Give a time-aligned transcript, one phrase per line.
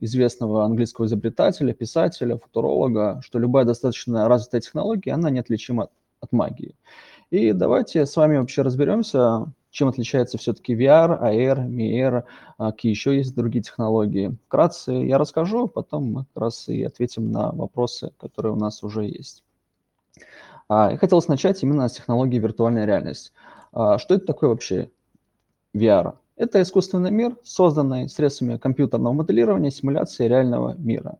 [0.00, 5.88] известного английского изобретателя, писателя, футуролога, что любая достаточно развитая технология, она неотличима
[6.20, 6.74] от магии.
[7.30, 12.24] И давайте с вами вообще разберемся, чем отличается все-таки VR, AR, MIR,
[12.58, 14.36] какие еще есть другие технологии.
[14.46, 19.04] Вкратце я расскажу, потом мы как раз и ответим на вопросы, которые у нас уже
[19.04, 19.42] есть.
[20.68, 23.32] А, я хотел начать именно с технологии виртуальная реальность.
[23.72, 24.90] А, что это такое вообще
[25.74, 26.14] VR?
[26.36, 31.18] Это искусственный мир, созданный средствами компьютерного моделирования, симуляции реального мира.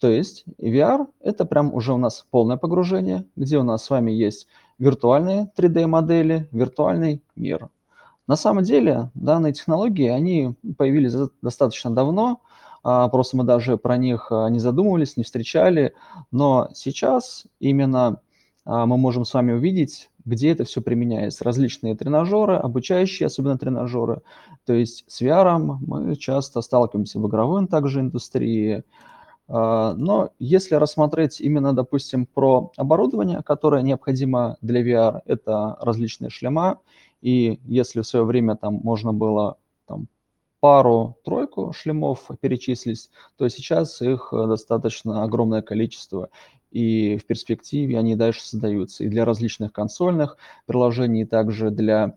[0.00, 4.10] То есть VR– это прям уже у нас полное погружение, где у нас с вами
[4.10, 4.46] есть
[4.78, 7.68] виртуальные 3D-модели, виртуальный мир.
[8.26, 12.40] На самом деле данные технологии, они появились достаточно давно,
[12.82, 15.94] а, просто мы даже про них а, не задумывались, не встречали,
[16.30, 18.20] но сейчас именно
[18.64, 21.44] а, мы можем с вами увидеть, где это все применяется.
[21.44, 24.22] Различные тренажеры, обучающие, особенно тренажеры.
[24.64, 28.84] То есть с VR мы часто сталкиваемся в игровой также индустрии.
[29.46, 36.80] Но если рассмотреть именно, допустим, про оборудование, которое необходимо для VR, это различные шлема,
[37.20, 39.56] и если в свое время там можно было
[39.86, 40.08] там,
[40.60, 46.30] пару-тройку шлемов перечислить, то сейчас их э, достаточно огромное количество.
[46.74, 50.36] И в перспективе они дальше создаются и для различных консольных
[50.66, 52.16] приложений, и также для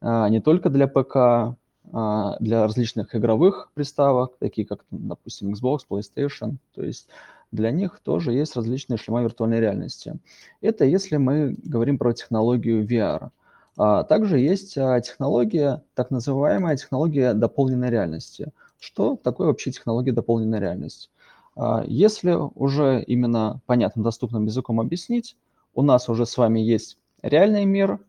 [0.00, 1.54] а, не только для ПК,
[1.92, 6.56] а, для различных игровых приставок, такие как, допустим, Xbox, PlayStation.
[6.74, 7.08] То есть
[7.52, 10.14] для них тоже есть различные шлема виртуальной реальности.
[10.62, 13.28] Это если мы говорим про технологию VR.
[13.76, 18.50] А также есть технология, так называемая технология дополненной реальности.
[18.78, 21.10] Что такое вообще технология дополненной реальности?
[21.56, 25.36] А, если уже именно понятным, доступным языком объяснить,
[25.74, 28.00] у нас уже с вами есть реальный мир,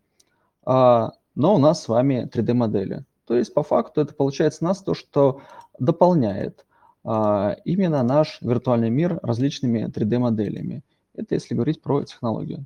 [0.66, 3.06] но у нас с вами 3D-модели.
[3.25, 5.42] То есть по факту это получается нас то, что
[5.78, 6.66] дополняет
[7.03, 10.84] именно наш виртуальный мир различными 3D-моделями.
[11.14, 12.66] Это если говорить про технологию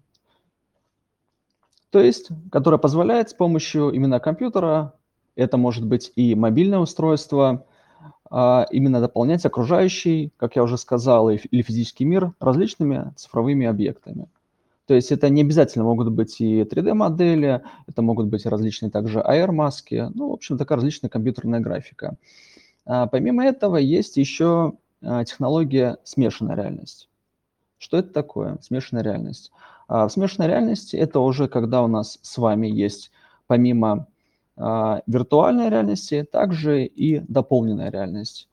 [1.95, 4.95] то есть, которая позволяет с помощью именно компьютера,
[5.37, 7.65] это может быть и мобильное устройство, а,
[8.31, 14.27] именно дополнять окружающий, как я уже сказал, или физический мир различными цифровыми объектами.
[14.87, 20.11] То есть это не обязательно могут быть и 3D-модели, это могут быть различные также AR-маски,
[20.13, 22.15] ну, в общем, такая различная компьютерная графика.
[22.85, 27.09] А, помимо этого есть еще а, технология смешанная реальность.
[27.79, 29.51] Что это такое, смешанная реальность?
[29.87, 33.11] А в смешанной реальности это уже когда у нас с вами есть
[33.47, 34.07] помимо а,
[34.57, 38.47] виртуальной реальности, также и дополненная реальность.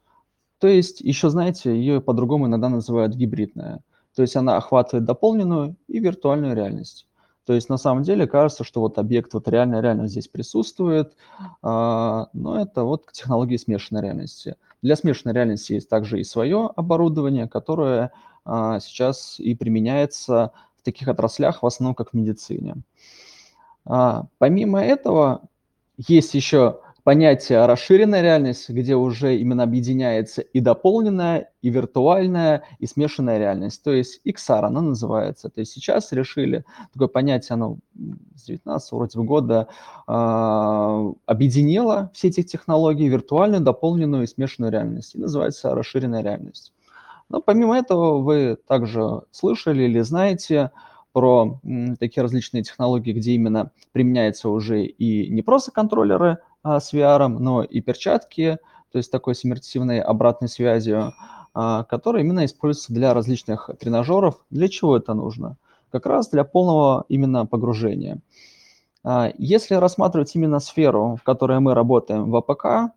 [0.58, 3.80] То есть еще, знаете, ее по-другому иногда называют гибридная.
[4.14, 7.06] То есть она охватывает дополненную и виртуальную реальность.
[7.44, 11.16] То есть на самом деле кажется, что вот объект вот реально реально здесь присутствует,
[11.62, 14.56] а, но это вот технологии смешанной реальности.
[14.80, 18.12] Для смешанной реальности есть также и свое оборудование, которое
[18.44, 22.76] а, сейчас и применяется в таких отраслях, в основном как в медицине.
[23.84, 25.42] А, помимо этого,
[26.08, 33.38] есть еще понятие расширенная реальность, где уже именно объединяется и дополненная, и виртуальная, и смешанная
[33.38, 33.82] реальность.
[33.82, 35.48] То есть XR она называется.
[35.50, 37.78] То есть сейчас решили такое понятие, оно
[38.36, 39.68] с 19 вроде года
[40.06, 45.14] э, объединило все эти технологии, виртуальную, дополненную и смешанную реальность.
[45.14, 46.72] И называется расширенная реальность.
[47.28, 50.70] Но помимо этого вы также слышали или знаете
[51.12, 51.61] про
[51.99, 57.62] такие различные технологии, где именно применяются уже и не просто контроллеры а, с VR, но
[57.62, 58.59] и перчатки,
[58.91, 61.12] то есть такой с иммерсивной обратной связью,
[61.55, 64.45] а, которые именно используются для различных тренажеров.
[64.50, 65.56] Для чего это нужно?
[65.91, 68.21] Как раз для полного именно погружения.
[69.05, 72.94] А, если рассматривать именно сферу, в которой мы работаем в АПК,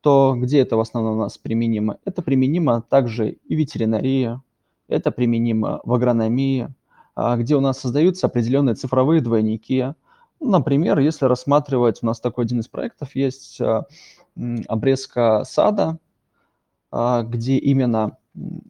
[0.00, 1.98] то где это в основном у нас применимо?
[2.04, 4.40] Это применимо также и в ветеринарии,
[4.88, 6.68] это применимо в агрономии,
[7.36, 9.92] где у нас создаются определенные цифровые двойники.
[10.38, 13.86] Ну, например, если рассматривать, у нас такой один из проектов есть а,
[14.68, 15.98] обрезка сада,
[16.92, 18.16] а, где именно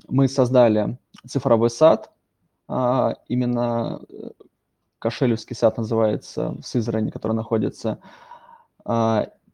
[0.09, 2.11] мы создали цифровой сад,
[3.29, 4.31] именно э,
[4.99, 7.99] Кошелевский сад называется, в Сызрани, который находится,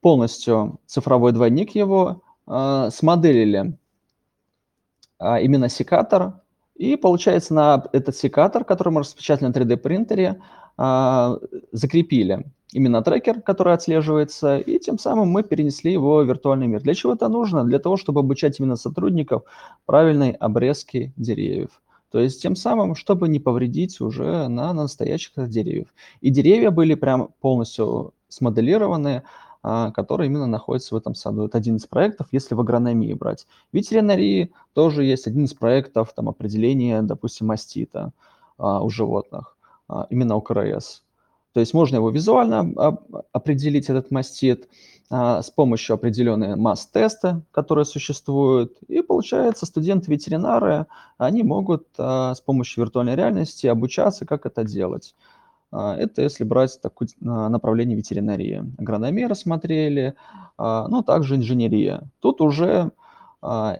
[0.00, 3.76] полностью цифровой двойник его, смоделили
[5.18, 6.43] именно секатор,
[6.74, 10.40] и получается на этот секатор, который мы распечатали на 3D принтере,
[10.76, 11.38] э,
[11.72, 12.44] закрепили
[12.74, 16.82] именно трекер, который отслеживается, и тем самым мы перенесли его в виртуальный мир.
[16.82, 17.64] Для чего это нужно?
[17.64, 19.44] Для того, чтобы обучать именно сотрудников
[19.86, 21.80] правильной обрезки деревьев.
[22.10, 25.88] То есть тем самым, чтобы не повредить уже на настоящих деревьев.
[26.20, 29.22] И деревья были прям полностью смоделированы,
[29.66, 31.46] а, который именно находится в этом саду.
[31.46, 33.46] Это один из проектов, если в агрономии брать.
[33.72, 38.12] В ветеринарии тоже есть один из проектов там, определения, допустим, мастита
[38.58, 39.56] а, у животных,
[39.88, 41.02] а, именно у КРС.
[41.54, 42.98] То есть можно его визуально
[43.32, 44.68] определить, этот мастит,
[45.08, 48.76] с помощью определенной масс-теста, которые существуют.
[48.88, 50.86] И получается, студенты-ветеринары,
[51.18, 55.14] они могут с помощью виртуальной реальности обучаться, как это делать.
[55.74, 58.64] А, это если брать такое а, направление ветеринарии.
[58.78, 60.14] Агрономия рассмотрели,
[60.56, 62.02] а, ну, также инженерия.
[62.20, 62.92] Тут уже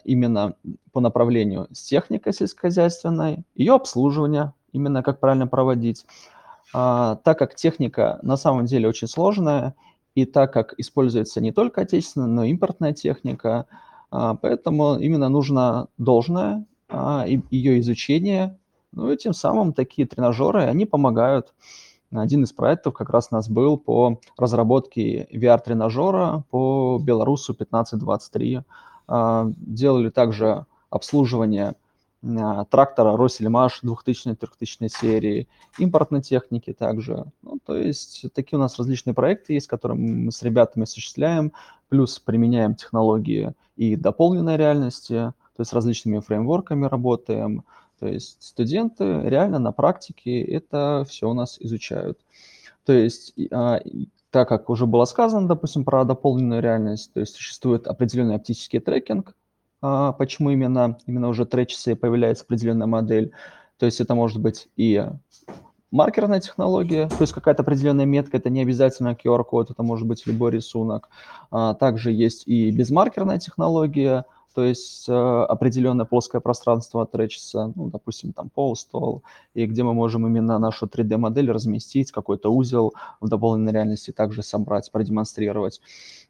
[0.04, 0.56] именно
[0.92, 6.04] по направлению с техникой сельскохозяйственной, ее обслуживание, именно как правильно проводить.
[6.70, 9.74] Так как техника на самом деле очень сложная,
[10.14, 13.64] и так как используется не только отечественная, но и импортная техника,
[14.10, 16.66] поэтому именно нужно должное
[17.50, 18.58] ее изучение,
[18.94, 21.52] ну и тем самым такие тренажеры, они помогают
[22.12, 28.62] один из проектов как раз у нас был по разработке VR-тренажера по Беларусу 1523.
[29.06, 31.74] А, делали также обслуживание
[32.22, 35.48] а, трактора Росельмаш 2000-3000 серии,
[35.78, 37.24] импортной техники также.
[37.42, 41.52] Ну, то есть такие у нас различные проекты есть, которые мы с ребятами осуществляем,
[41.88, 47.64] плюс применяем технологии и дополненной реальности, то есть различными фреймворками работаем,
[47.98, 52.18] то есть студенты реально на практике это все у нас изучают.
[52.84, 53.80] То есть а,
[54.30, 59.34] так как уже было сказано, допустим, про дополненную реальность, то есть существует определенный оптический трекинг,
[59.80, 63.32] а, почему именно, именно уже тречится появляется определенная модель.
[63.78, 65.06] То есть это может быть и
[65.92, 70.50] маркерная технология, то есть какая-то определенная метка, это не обязательно QR-код, это может быть любой
[70.50, 71.08] рисунок.
[71.52, 78.32] А, также есть и безмаркерная технология, то есть э, определенное плоское пространство тречится, ну, допустим,
[78.32, 83.72] там пол, стол, и где мы можем именно нашу 3D-модель разместить, какой-то узел в дополненной
[83.72, 85.80] реальности также собрать, продемонстрировать.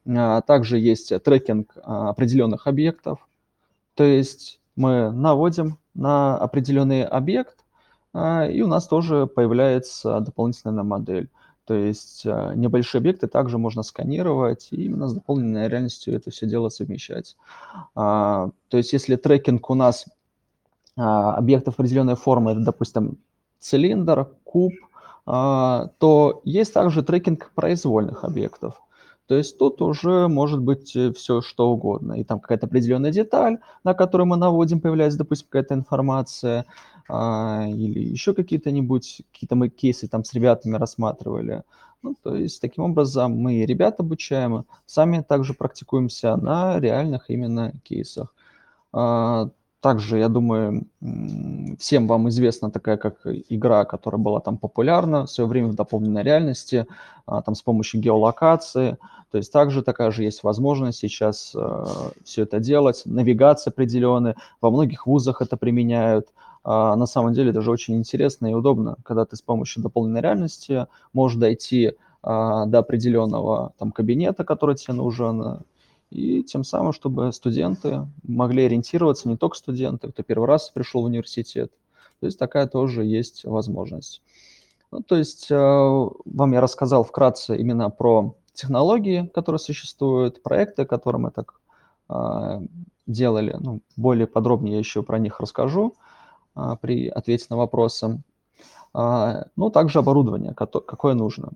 [0.09, 3.19] А, также есть трекинг а, определенных объектов,
[3.95, 7.59] то есть мы наводим на определенный объект,
[8.15, 11.29] а, и у нас тоже появляется дополнительная модель.
[11.67, 16.47] То есть э, небольшие объекты также можно сканировать и именно с дополненной реальностью это все
[16.47, 17.37] дело совмещать.
[17.95, 20.07] А, то есть если трекинг у нас
[20.97, 23.19] а, объектов определенной формы, это, допустим,
[23.61, 24.73] цилиндр, куб,
[25.27, 28.81] а, то есть также трекинг произвольных объектов.
[29.27, 32.15] То есть тут уже может быть э, все что угодно.
[32.15, 36.67] И там какая-то определенная деталь, на которую мы наводим, появляется, допустим, какая-то информация,
[37.09, 41.63] а, или еще какие-то-нибудь, какие-то мы кейсы там с ребятами рассматривали.
[42.03, 48.35] Ну, то есть таким образом мы ребят обучаем, сами также практикуемся на реальных именно кейсах.
[48.93, 49.49] А,
[49.81, 50.87] также, я думаю,
[51.79, 56.23] всем вам известна такая как игра, которая была там популярна в свое время в дополненной
[56.23, 56.87] реальности,
[57.27, 58.97] а, там с помощью геолокации.
[59.31, 61.57] То есть также такая же есть возможность сейчас
[62.25, 66.29] все это делать, навигация определенная, во многих вузах это применяют.
[66.65, 70.23] А, на самом деле это же очень интересно и удобно, когда ты с помощью дополненной
[70.23, 75.61] реальности можешь дойти а, до определенного там кабинета, который тебе нужен,
[76.11, 81.07] и тем самым, чтобы студенты могли ориентироваться, не только студенты, кто первый раз пришел в
[81.07, 81.71] университет.
[82.21, 84.23] То есть такая тоже есть возможность.
[84.91, 91.21] Ну, то есть э, вам я рассказал вкратце именно про технологии, которые существуют, проекты, которые
[91.21, 91.61] мы так
[93.07, 93.57] делали.
[93.59, 95.95] Ну, более подробнее я еще про них расскажу.
[96.55, 98.23] А, при ответе на вопросы.
[98.93, 101.51] А, ну, также оборудование, какое нужно.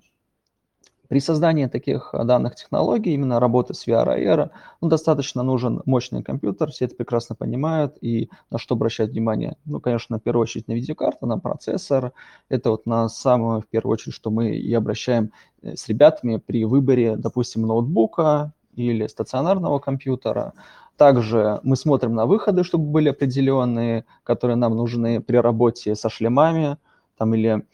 [1.07, 6.69] При создании таких данных технологий, именно работы с VR AR, ну, достаточно нужен мощный компьютер,
[6.69, 9.57] все это прекрасно понимают, и на что обращать внимание?
[9.65, 12.13] Ну, конечно, в первую очередь на видеокарту, на процессор.
[12.47, 15.31] Это вот на самое, в первую очередь, что мы и обращаем
[15.63, 20.53] э, с ребятами при выборе, допустим, ноутбука или стационарного компьютера.
[20.99, 26.75] Также мы смотрим на выходы, чтобы были определенные, которые нам нужны при работе со шлемами
[27.17, 27.65] там, или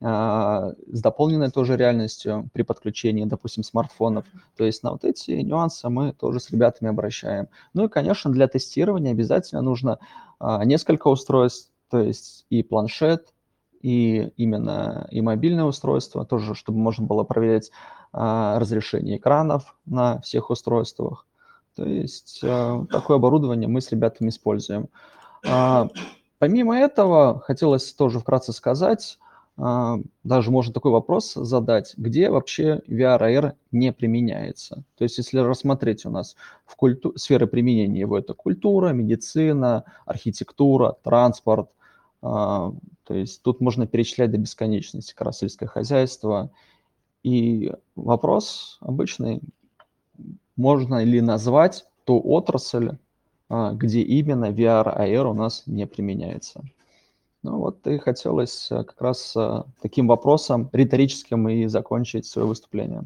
[0.00, 4.24] э, с дополненной тоже реальностью при подключении, допустим, смартфонов.
[4.56, 7.46] То есть на вот эти нюансы мы тоже с ребятами обращаем.
[7.72, 10.00] Ну и, конечно, для тестирования обязательно нужно
[10.40, 13.32] э, несколько устройств, то есть и планшет,
[13.80, 17.70] и именно и мобильное устройство, тоже, чтобы можно было проверять
[18.12, 21.28] э, разрешение экранов на всех устройствах.
[21.74, 24.88] То есть э, такое оборудование мы с ребятами используем.
[25.46, 25.88] А,
[26.38, 29.18] помимо этого, хотелось тоже вкратце сказать,
[29.58, 34.84] а, даже можно такой вопрос задать, где вообще VR-AR не применяется.
[34.96, 37.12] То есть если рассмотреть у нас в культу...
[37.16, 41.70] сферы применения его, это культура, медицина, архитектура, транспорт.
[42.22, 42.72] А,
[43.04, 46.50] то есть тут можно перечислять до бесконечности как раз сельское хозяйство.
[47.22, 49.40] И вопрос обычный,
[50.56, 52.92] можно ли назвать ту отрасль,
[53.48, 56.62] а, где именно VR, AR у нас не применяется.
[57.42, 63.02] Ну вот и хотелось э, как раз э, таким вопросом риторическим и закончить свое выступление.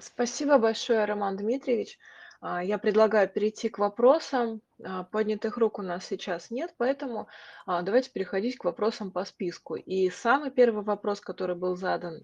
[0.00, 1.98] Спасибо большое, Роман Дмитриевич.
[2.40, 4.60] А, я предлагаю перейти к вопросам.
[4.82, 7.28] А, поднятых рук у нас сейчас нет, поэтому
[7.66, 9.76] давайте переходить к вопросам по списку.
[9.76, 12.22] И самый первый вопрос, который был задан,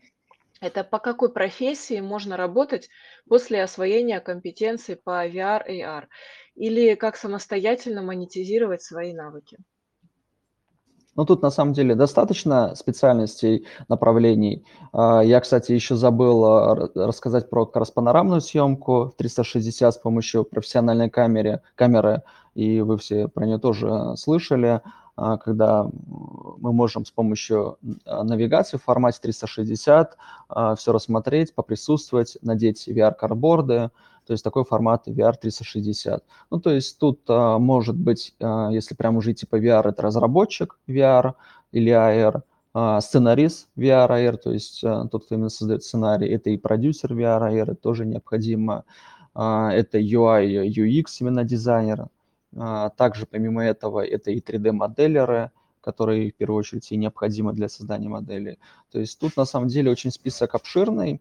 [0.61, 2.89] это по какой профессии можно работать
[3.29, 6.05] после освоения компетенций по VR, AR?
[6.55, 9.59] Или как самостоятельно монетизировать свои навыки?
[11.17, 14.65] Ну, тут на самом деле достаточно специальностей, направлений.
[14.93, 21.11] А, я, кстати, еще забыл а, рассказать про кросс-панорамную съемку в 360 с помощью профессиональной
[21.11, 22.23] камеры, камеры,
[22.55, 24.83] и вы все про нее тоже слышали, а,
[25.17, 25.89] когда
[26.59, 30.17] мы можем с помощью навигации в формате 360
[30.77, 33.91] все рассмотреть, поприсутствовать, надеть VR-карборды,
[34.27, 36.25] то есть такой формат VR 360.
[36.51, 40.03] Ну, то есть тут а, может быть, а, если прямо уже идти по VR, это
[40.03, 41.35] разработчик VR
[41.73, 42.43] или AR,
[42.73, 47.13] а, сценарист VR AR, то есть а, тот, кто именно создает сценарий, это и продюсер
[47.13, 48.85] VR AR, это тоже необходимо,
[49.35, 52.09] а, это UI, UX именно дизайнер.
[52.57, 58.09] А, также помимо этого это и 3D-моделеры, которые в первую очередь и необходимы для создания
[58.09, 58.59] модели.
[58.91, 61.21] То есть тут на самом деле очень список обширный.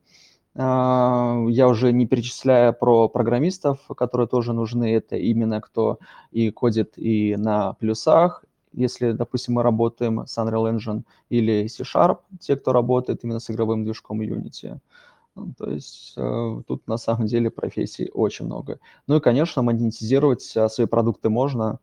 [0.55, 4.93] А, я уже не перечисляю про программистов, которые тоже нужны.
[4.93, 5.99] Это именно кто
[6.31, 12.55] и кодит и на плюсах, если, допустим, мы работаем с Unreal Engine или C-Sharp, те,
[12.55, 14.79] кто работает именно с игровым движком Unity.
[15.35, 18.79] Ну, то есть э, тут на самом деле профессий очень много.
[19.07, 21.79] Ну и, конечно, монетизировать свои продукты можно.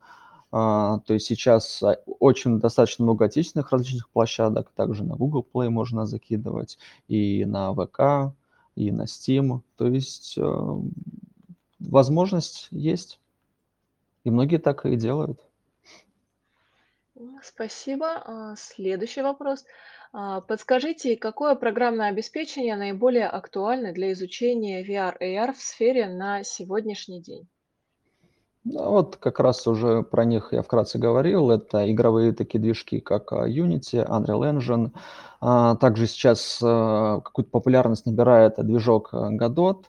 [0.52, 5.68] А, то есть сейчас а, очень достаточно много отечественных различных площадок, также на Google Play
[5.68, 8.34] можно закидывать, и на ВК,
[8.74, 9.60] и на Steam.
[9.76, 10.80] То есть э,
[11.78, 13.20] возможность есть.
[14.24, 15.40] И многие так и делают.
[17.42, 18.22] Спасибо.
[18.24, 19.64] А, следующий вопрос.
[20.12, 27.22] А, подскажите, какое программное обеспечение наиболее актуально для изучения VR AR в сфере на сегодняшний
[27.22, 27.48] день?
[28.64, 31.50] Да, вот как раз уже про них я вкратце говорил.
[31.50, 34.90] Это игровые такие движки, как а, Unity, Unreal Engine.
[35.40, 39.84] А, также сейчас какую-то популярность набирает движок Godot.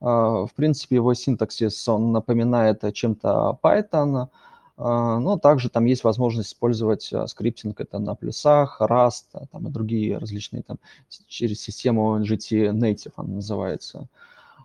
[0.00, 4.28] В принципе, его синтаксис, он напоминает чем-то Python,
[4.78, 10.62] но также там есть возможность использовать скриптинг это на плюсах, Rust там, и другие различные
[10.62, 10.78] там
[11.28, 14.08] через систему GT Native он называется.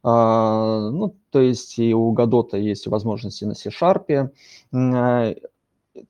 [0.04, 4.32] А, ну, то есть и у Godot есть возможности на C-Sharp.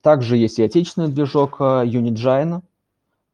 [0.00, 2.62] Также есть и отечественный движок Unigine,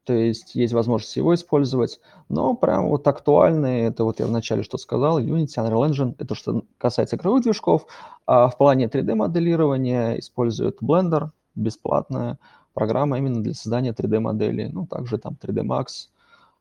[0.09, 2.01] то есть есть возможность его использовать.
[2.31, 6.63] Но прям вот актуальные, это вот я вначале что сказал, Unity, Unreal Engine, это что
[6.79, 7.87] касается игровых движков.
[8.27, 12.39] А в плане 3D-моделирования используют Blender, бесплатная
[12.73, 14.71] программа именно для создания 3D-моделей.
[14.73, 16.09] Ну, также там 3D Max,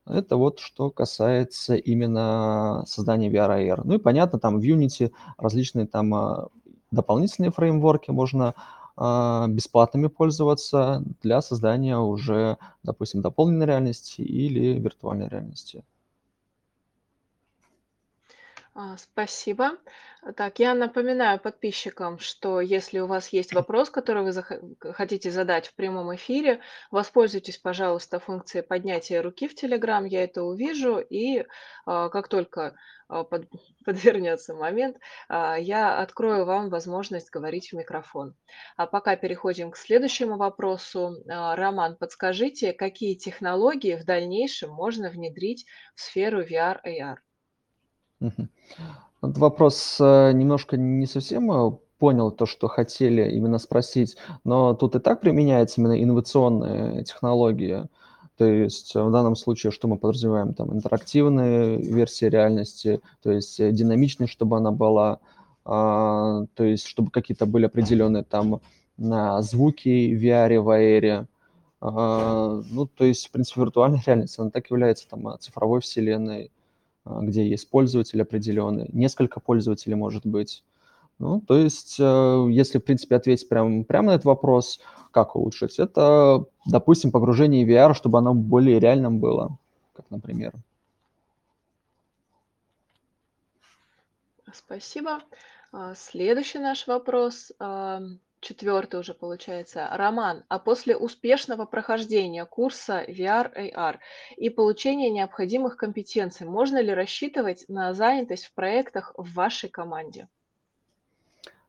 [0.06, 3.82] это вот что касается именно создания VR AR.
[3.86, 6.48] Ну и понятно, там в Unity различные там а,
[6.92, 8.56] дополнительные фреймворки можно
[8.98, 15.84] бесплатными пользоваться для создания уже, допустим, дополненной реальности или виртуальной реальности.
[18.80, 19.72] А, спасибо.
[20.36, 25.74] Так, я напоминаю подписчикам, что если у вас есть вопрос, который вы хотите задать в
[25.74, 26.60] прямом эфире,
[26.92, 31.48] воспользуйтесь, пожалуйста, функцией поднятия руки в Telegram, я это увижу, и
[31.88, 32.76] а, как только
[33.10, 33.48] а, под,
[33.86, 38.36] подвернется момент, я открою вам возможность говорить в микрофон.
[38.76, 41.16] А пока переходим к следующему вопросу.
[41.26, 45.66] Роман, подскажите, какие технологии в дальнейшем можно внедрить
[45.96, 47.18] в сферу VR-AR?
[49.22, 55.00] Вопрос э, немножко не совсем э, понял то, что хотели именно спросить, но тут и
[55.00, 57.88] так применяются именно инновационные технологии.
[58.38, 63.58] То есть э, в данном случае, что мы подразумеваем, там интерактивные версии реальности, то есть
[63.58, 65.20] динамичность, чтобы она была,
[65.66, 68.62] а, то есть чтобы какие-то были определенные там
[68.98, 71.28] звуки в VR, в AR.
[71.82, 76.52] А, ну, то есть, в принципе, виртуальная реальность, она так является там цифровой вселенной,
[77.22, 80.64] где есть пользователь определенный, несколько пользователей может быть.
[81.20, 84.80] Ну, то есть, э, если, в принципе, ответить прямо, прямо на этот вопрос,
[85.12, 89.58] как улучшить, это, допустим, погружение в VR, чтобы оно более реальным было,
[89.94, 90.54] как, например.
[94.54, 95.22] Спасибо.
[95.72, 97.52] А, следующий наш вопрос.
[98.40, 99.88] Четвертый уже получается.
[99.92, 103.98] Роман, а после успешного прохождения курса VR AR
[104.36, 110.28] и получения необходимых компетенций, можно ли рассчитывать на занятость в проектах в вашей команде?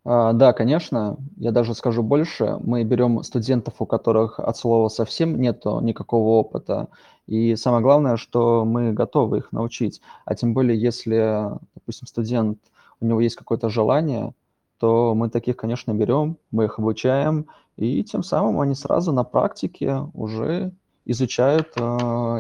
[0.05, 1.19] А, да, конечно.
[1.37, 2.57] Я даже скажу больше.
[2.61, 6.89] Мы берем студентов, у которых от слова совсем нет никакого опыта.
[7.27, 10.01] И самое главное, что мы готовы их научить.
[10.25, 12.59] А тем более, если, допустим, студент,
[13.01, 14.33] у него есть какое-то желание,
[14.79, 19.99] то мы таких, конечно, берем, мы их обучаем, и тем самым они сразу на практике
[20.15, 20.73] уже
[21.05, 21.81] изучают э,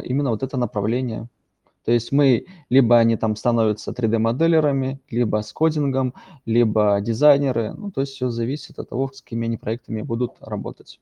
[0.04, 1.28] именно вот это направление.
[1.85, 6.12] То есть мы, либо они там становятся 3D-моделерами, либо с кодингом,
[6.45, 7.73] либо дизайнеры.
[7.73, 11.00] Ну, то есть все зависит от того, с какими они проектами будут работать.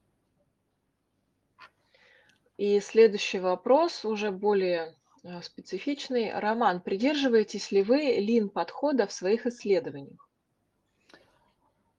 [2.56, 6.32] И следующий вопрос, уже более э, специфичный.
[6.32, 10.26] Роман, придерживаетесь ли вы лин-подхода в своих исследованиях?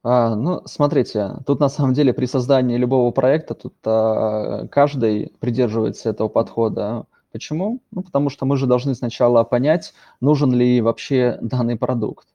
[0.09, 6.09] А, ну, смотрите, тут на самом деле при создании любого проекта тут а, каждый придерживается
[6.09, 7.05] этого подхода.
[7.33, 7.81] Почему?
[7.91, 12.29] Ну, потому что мы же должны сначала понять, нужен ли вообще данный продукт.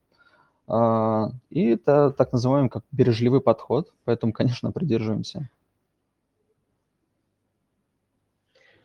[0.69, 5.49] А, и это так называемый как бережливый подход, поэтому, конечно, придерживаемся.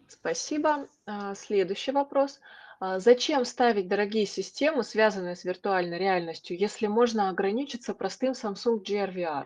[0.07, 0.87] Спасибо.
[1.05, 2.39] А, следующий вопрос.
[2.79, 9.13] А, зачем ставить дорогие системы, связанные с виртуальной реальностью, если можно ограничиться простым Samsung Gear
[9.13, 9.45] VR?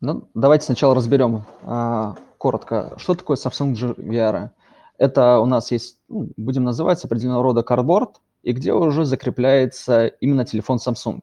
[0.00, 4.50] Ну, давайте сначала разберем а, коротко, что такое Samsung Gear VR.
[4.96, 10.44] Это у нас есть, ну, будем называть, определенного рода кардборд, и где уже закрепляется именно
[10.44, 11.20] телефон Samsung.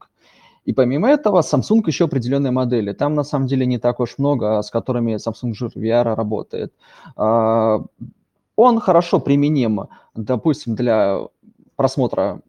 [0.66, 2.92] И помимо этого, Samsung еще определенные модели.
[2.92, 6.74] Там на самом деле не так уж много, с которыми Samsung Gear VR работает.
[7.16, 7.82] А,
[8.56, 11.20] он хорошо применим, допустим, для
[11.76, 12.40] просмотра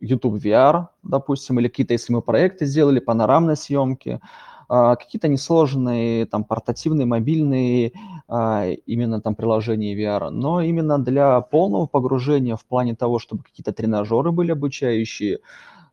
[0.00, 4.20] YouTube VR, допустим, или какие-то, если мы проекты сделали, панорамной съемки,
[4.68, 7.92] а, какие-то несложные там портативные, мобильные
[8.28, 13.72] а, именно там приложения VR, но именно для полного погружения в плане того, чтобы какие-то
[13.72, 15.40] тренажеры были обучающие,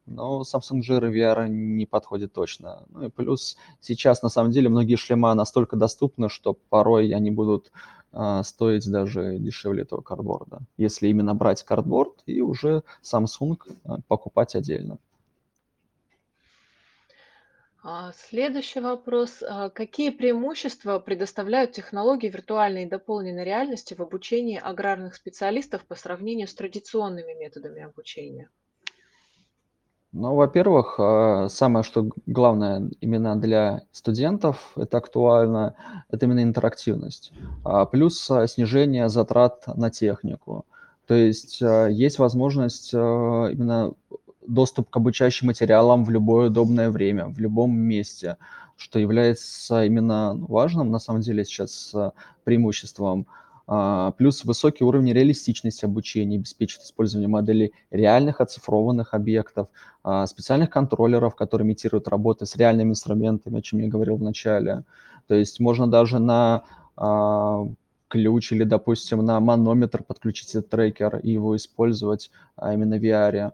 [0.05, 2.83] но Samsung Gear VR не подходит точно.
[2.89, 7.71] Ну и плюс сейчас на самом деле многие шлема настолько доступны, что порой они будут
[8.43, 10.59] стоить даже дешевле этого картборда.
[10.77, 14.97] Если именно брать картборд и уже Samsung а, покупать отдельно.
[17.83, 19.41] А, следующий вопрос.
[19.73, 26.53] Какие преимущества предоставляют технологии виртуальной и дополненной реальности в обучении аграрных специалистов по сравнению с
[26.53, 28.49] традиционными методами обучения?
[30.13, 35.75] Ну, во-первых, а, самое, что главное именно для студентов, это актуально,
[36.09, 37.31] это именно интерактивность.
[37.63, 40.65] А, плюс а, снижение затрат на технику.
[41.07, 43.93] То есть есть возможность именно
[44.47, 48.37] доступ к обучающим материалам в любое удобное время, в любом месте,
[48.77, 51.93] что является именно важным на самом деле сейчас
[52.45, 53.27] преимуществом.
[53.73, 59.69] А, плюс высокий уровень реалистичности обучения обеспечит использование моделей реальных оцифрованных объектов,
[60.03, 64.83] а, специальных контроллеров, которые имитируют работы с реальными инструментами, о чем я говорил в начале.
[65.27, 66.63] То есть можно даже на
[66.97, 67.65] а,
[68.09, 72.29] ключ или, допустим, на манометр подключить этот трекер и его использовать
[72.61, 73.53] именно в VR.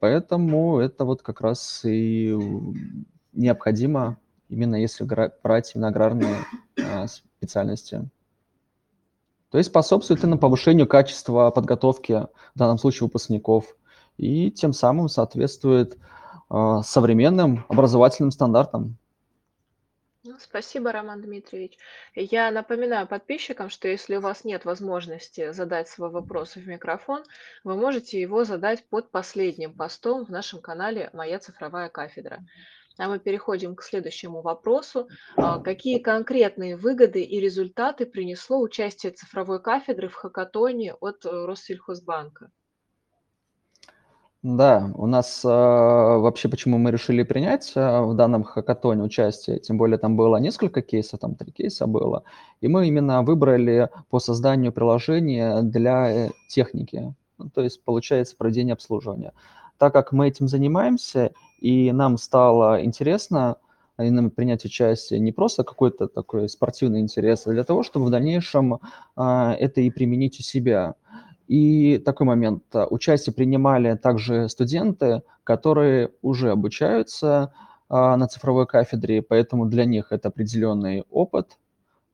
[0.00, 2.36] Поэтому это вот как раз и
[3.32, 4.16] необходимо
[4.48, 6.38] именно если брать именно аграрные
[7.38, 8.10] специальности.
[9.50, 13.76] То есть способствует именно повышению качества подготовки, в данном случае выпускников,
[14.16, 15.96] и тем самым соответствует
[16.50, 18.98] э, современным образовательным стандартам.
[20.26, 21.78] Ну, спасибо, Роман Дмитриевич.
[22.16, 27.22] Я напоминаю подписчикам, что если у вас нет возможности задать свой вопрос в микрофон,
[27.62, 32.44] вы можете его задать под последним постом в нашем канале «Моя цифровая кафедра».
[32.98, 35.08] А мы переходим к следующему вопросу.
[35.36, 42.50] А, какие конкретные выгоды и результаты принесло участие цифровой кафедры в хакатоне от э, Россельхозбанка?
[44.42, 49.76] Да, у нас э, вообще, почему мы решили принять э, в данном хакатоне участие, тем
[49.76, 52.22] более там было несколько кейсов, там три кейса было,
[52.60, 59.32] и мы именно выбрали по созданию приложения для техники, ну, то есть получается проведение обслуживания.
[59.78, 63.56] Так как мы этим занимаемся, и нам стало интересно
[63.96, 68.80] принять участие не просто какой-то такой спортивный интерес, а для того, чтобы в дальнейшем
[69.16, 70.94] а, это и применить у себя.
[71.48, 72.64] И такой момент.
[72.90, 77.52] Участие принимали также студенты, которые уже обучаются
[77.88, 81.58] а, на цифровой кафедре, поэтому для них это определенный опыт.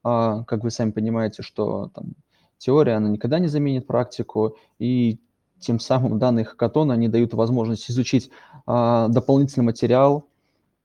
[0.04, 2.14] А, как вы сами понимаете, что там,
[2.58, 5.18] теория, она никогда не заменит практику, и
[5.62, 8.30] тем самым данные хакатона, они дают возможность изучить
[8.66, 10.26] а, дополнительный материал,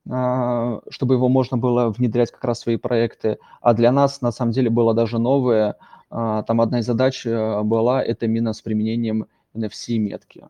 [0.09, 3.39] а, чтобы его можно было внедрять как раз в свои проекты.
[3.61, 5.75] А для нас, на самом деле, было даже новое.
[6.09, 10.45] А, там одна из задач э, была, это именно с применением NFC-метки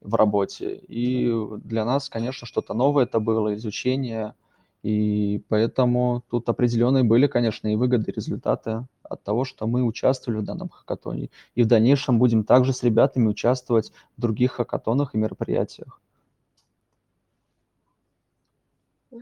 [0.00, 0.76] в работе.
[0.88, 1.32] И
[1.64, 4.34] для нас, конечно, что-то новое это было, изучение.
[4.82, 10.40] И поэтому тут определенные были, конечно, и выгоды, и результаты от того, что мы участвовали
[10.40, 11.30] в данном хакатоне.
[11.54, 16.00] И в дальнейшем будем также с ребятами участвовать в других хакатонах и мероприятиях.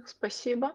[0.06, 0.72] Спасибо.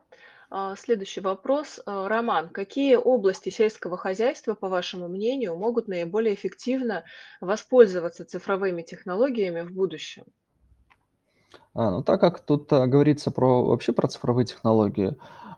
[0.49, 1.79] А, следующий вопрос.
[1.85, 7.03] А, Роман, какие области сельского хозяйства, по вашему мнению, могут наиболее эффективно
[7.41, 10.23] воспользоваться цифровыми технологиями в будущем?
[11.73, 15.17] А, ну, так как тут а, говорится про вообще про цифровые технологии,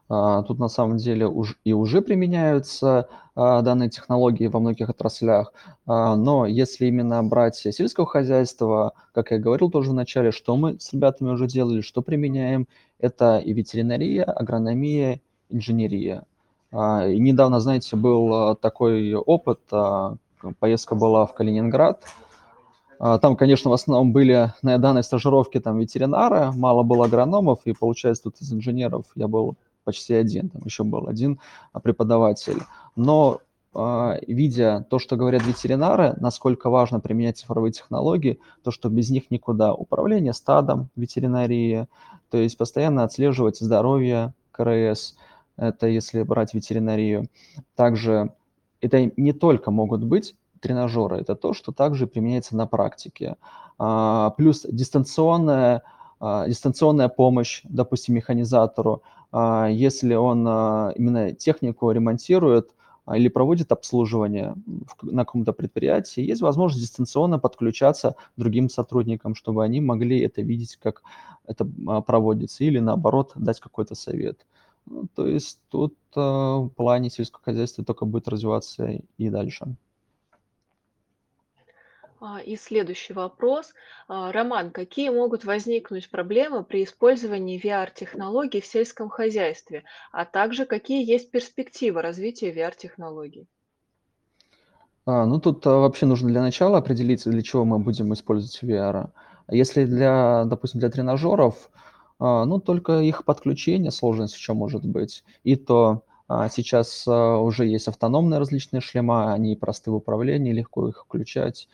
[0.10, 5.54] тут на самом деле уж, и уже применяются а, данные технологии во многих отраслях,
[5.86, 10.78] а, но если именно брать сельского хозяйства, как я говорил тоже в начале, что мы
[10.80, 12.68] с ребятами уже делали, что применяем,
[13.00, 16.24] это и ветеринария, агрономия, инженерия.
[16.72, 20.16] А, и недавно, знаете, был а, такой опыт, а,
[20.60, 22.04] поездка была в Калининград,
[23.00, 28.24] там, конечно, в основном были на данной стажировке там ветеринары, мало было агрономов, и получается
[28.24, 29.56] тут из инженеров я был
[29.90, 31.40] почти один, там еще был один
[31.84, 32.62] преподаватель.
[32.96, 33.42] Но
[34.28, 39.74] видя то, что говорят ветеринары, насколько важно применять цифровые технологии, то, что без них никуда.
[39.76, 41.88] Управление стадом ветеринарии,
[42.32, 45.16] то есть постоянно отслеживать здоровье КРС,
[45.56, 47.28] это если брать ветеринарию.
[47.76, 48.34] Также
[48.82, 53.36] это не только могут быть тренажеры, это то, что также применяется на практике.
[53.78, 55.84] А, плюс дистанционная,
[56.20, 60.42] а, дистанционная помощь, допустим, механизатору, а, если он
[60.96, 62.72] именно технику ремонтирует,
[63.16, 64.56] или проводит обслуживание
[65.02, 71.02] на каком-то предприятии, есть возможность дистанционно подключаться другим сотрудникам, чтобы они могли это видеть, как
[71.48, 74.46] это а, проводится, или наоборот дать какой-то совет.
[74.86, 79.76] Ну, то есть тут в плане сельского хозяйства только будет развиваться и дальше.
[82.22, 83.74] А, и следующий вопрос.
[84.08, 91.10] А, Роман, какие могут возникнуть проблемы при использовании VR-технологий в сельском хозяйстве, а также какие
[91.10, 93.48] есть перспективы развития VR-технологий?
[95.06, 99.10] А, ну, тут а, вообще нужно для начала определиться, для чего мы будем использовать VR.
[99.50, 101.70] Если для, допустим, для тренажеров,
[102.20, 105.24] а, ну, только их подключение, сложность чем может быть.
[105.44, 111.06] И то а, сейчас уже есть автономные различные шлема, они просты в управлении, легко их
[111.06, 111.70] включать.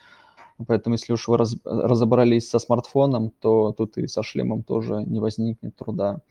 [0.68, 5.20] Поэтому если уж вы раз, разобрались со смартфоном, то тут и со шлемом тоже не
[5.20, 6.22] возникнет труда.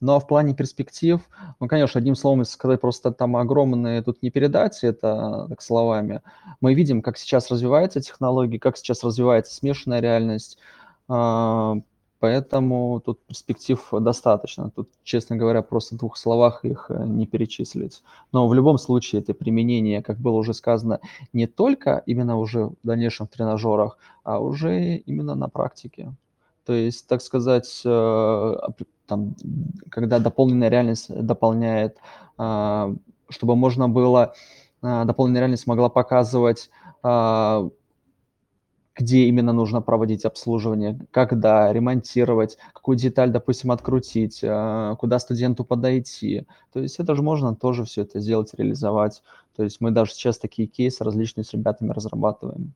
[0.00, 1.20] Но в плане перспектив,
[1.60, 6.22] ну, конечно, одним словом сказать просто там огромные, тут не передать это так словами.
[6.60, 10.56] Мы видим, как сейчас развиваются технологии, как сейчас развивается смешанная реальность,
[11.06, 11.76] а,
[12.20, 14.70] поэтому тут перспектив достаточно.
[14.70, 18.02] Тут, честно говоря, просто в двух словах их э, не перечислить.
[18.32, 21.00] Но в любом случае это применение, как было уже сказано,
[21.32, 26.12] не только именно уже в дальнейшем в тренажерах, а уже именно на практике.
[26.66, 28.56] То есть, так сказать, э,
[29.06, 29.34] там,
[29.90, 31.96] когда дополненная реальность дополняет,
[32.38, 32.94] а,
[33.28, 34.34] чтобы можно было,
[34.82, 36.70] дополненная реальность могла показывать
[39.00, 46.46] где именно нужно проводить обслуживание, когда ремонтировать, какую деталь, допустим, открутить, а, куда студенту подойти.
[46.72, 49.22] То есть это же можно тоже все это сделать, реализовать.
[49.56, 52.74] То есть мы даже сейчас такие кейсы различные с ребятами разрабатываем.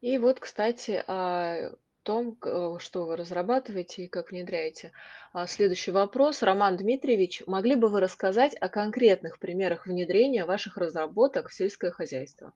[0.00, 1.72] И вот, кстати, о
[2.04, 4.92] том, э, что вы разрабатываете и как внедряете.
[5.32, 6.42] А, следующий вопрос.
[6.42, 12.52] Роман Дмитриевич, могли бы вы рассказать о конкретных примерах внедрения ваших разработок в сельское хозяйство?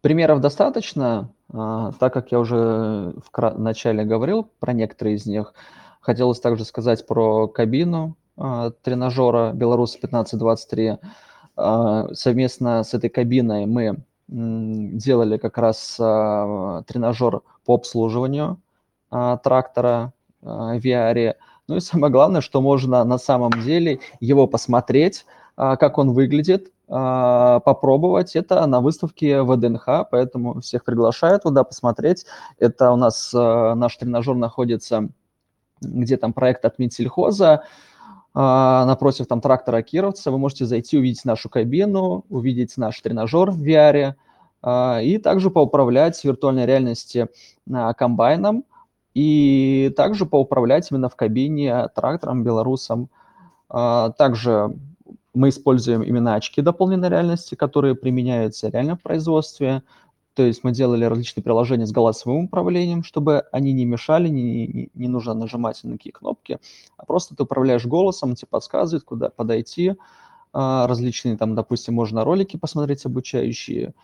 [0.00, 5.52] Примеров достаточно, а, так как я уже в начале говорил про некоторые из них.
[6.00, 10.96] Хотелось также сказать про кабину а, тренажера Беларусь 1523.
[11.56, 18.60] А, совместно с этой кабиной мы делали как раз тренажер по обслуживанию
[19.10, 21.34] трактора в VR.
[21.66, 28.34] Ну и самое главное, что можно на самом деле его посмотреть, как он выглядит, попробовать
[28.34, 32.26] это на выставке ВДНХ, поэтому всех приглашаю туда посмотреть.
[32.58, 35.08] Это у нас э, наш тренажер находится,
[35.80, 37.62] где там проект от Минсельхоза,
[38.32, 40.30] а, напротив там трактора Кировца.
[40.30, 44.14] Вы можете зайти, увидеть нашу кабину, увидеть наш тренажер в VR,
[44.62, 47.28] а, и также поуправлять виртуальной реальности
[47.96, 48.64] комбайном,
[49.14, 53.10] и также поуправлять именно в кабине трактором белорусом.
[53.68, 54.76] Также
[55.34, 59.82] мы используем именно очки дополненной реальности, которые применяются реально в производстве.
[60.34, 64.90] То есть мы делали различные приложения с голосовым управлением, чтобы они не мешали, не, не,
[64.94, 66.58] не нужно нажимать на какие кнопки,
[66.96, 69.96] а просто ты управляешь голосом, тебе подсказывает, куда подойти,
[70.52, 73.94] а, различные там, допустим, можно ролики посмотреть обучающие.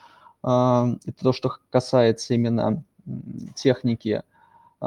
[0.42, 2.84] А, это то, что касается именно
[3.54, 4.22] техники.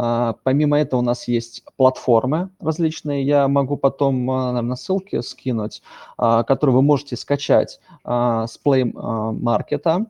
[0.01, 5.81] А, помимо этого у нас есть платформы различные, я могу потом, наверное, ссылки скинуть,
[6.17, 10.05] которые вы можете скачать с Play Market.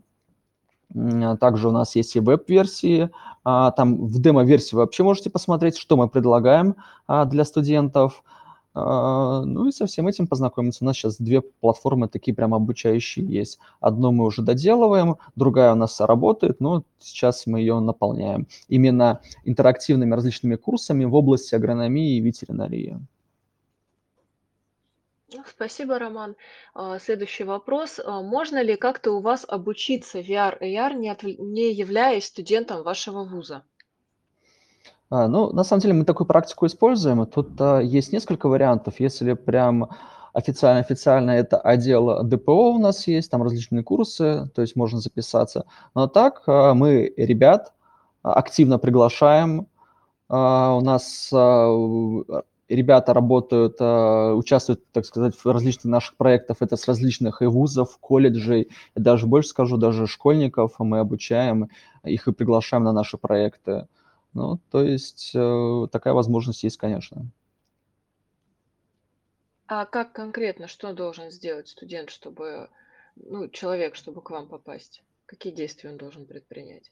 [1.39, 3.09] Также у нас есть и веб-версии,
[3.43, 6.75] там в демо-версии вы вообще можете посмотреть, что мы предлагаем
[7.07, 8.38] для студентов– а,
[8.73, 10.83] ну и со всем этим познакомиться.
[10.83, 13.59] У нас сейчас две платформы такие прям обучающие есть.
[13.79, 20.13] Одну мы уже доделываем, другая у нас работает, но сейчас мы ее наполняем именно интерактивными
[20.13, 22.99] различными курсами в области агрономии и ветеринарии.
[25.47, 26.35] Спасибо, Роман.
[26.73, 27.99] А, следующий вопрос.
[28.03, 31.23] А, можно ли как-то у вас обучиться VR AR, не, отв...
[31.23, 33.63] не являясь студентом вашего вуза?
[35.09, 37.25] А, ну, на самом деле мы такую практику используем.
[37.25, 38.99] Тут а, есть несколько вариантов.
[38.99, 39.89] Если прям
[40.33, 45.65] официально-официально это отдел ДПО у нас есть, там различные курсы, то есть можно записаться.
[45.95, 47.73] Но так а, мы ребят
[48.21, 49.67] активно приглашаем.
[50.29, 56.57] А, у нас а, ребята работают, а, участвуют, так сказать, в различных наших проектах.
[56.59, 61.69] Это с различных и вузов, колледжей, и даже больше скажу, даже школьников мы обучаем,
[62.03, 63.87] их и приглашаем на наши проекты.
[64.33, 67.25] Ну, то есть э, такая возможность есть, конечно.
[69.67, 72.69] А как конкретно, что должен сделать студент, чтобы,
[73.15, 75.03] ну, человек, чтобы к вам попасть?
[75.25, 76.91] Какие действия он должен предпринять?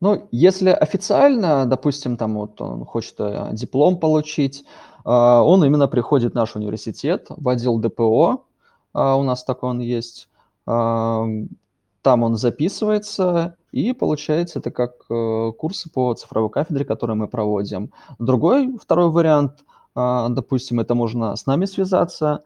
[0.00, 4.64] Ну, если официально, допустим, там вот он хочет э, диплом получить,
[5.04, 8.46] э, он именно приходит в наш университет, в отдел ДПО,
[8.96, 10.28] у нас такой он есть,
[10.64, 11.48] там
[12.04, 17.90] он записывается, и получается это как э, курсы по цифровой кафедре, которые мы проводим.
[18.20, 19.64] Другой, второй вариант,
[19.96, 22.44] э, допустим, это можно с нами связаться.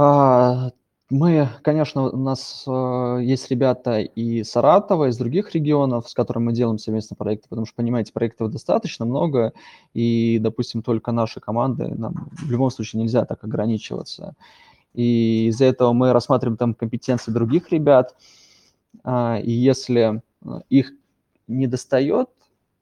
[0.00, 0.70] Э,
[1.10, 6.52] мы, конечно, у нас э, есть ребята и Саратова, из других регионов, с которыми мы
[6.52, 9.52] делаем совместно проекты, потому что, понимаете, проектов достаточно много,
[9.94, 14.34] и, допустим, только наши команды, нам в любом случае нельзя так ограничиваться.
[14.92, 18.45] И из-за этого мы рассматриваем там компетенции других ребят, а,
[19.04, 20.92] и если а, их
[21.46, 22.28] не достает,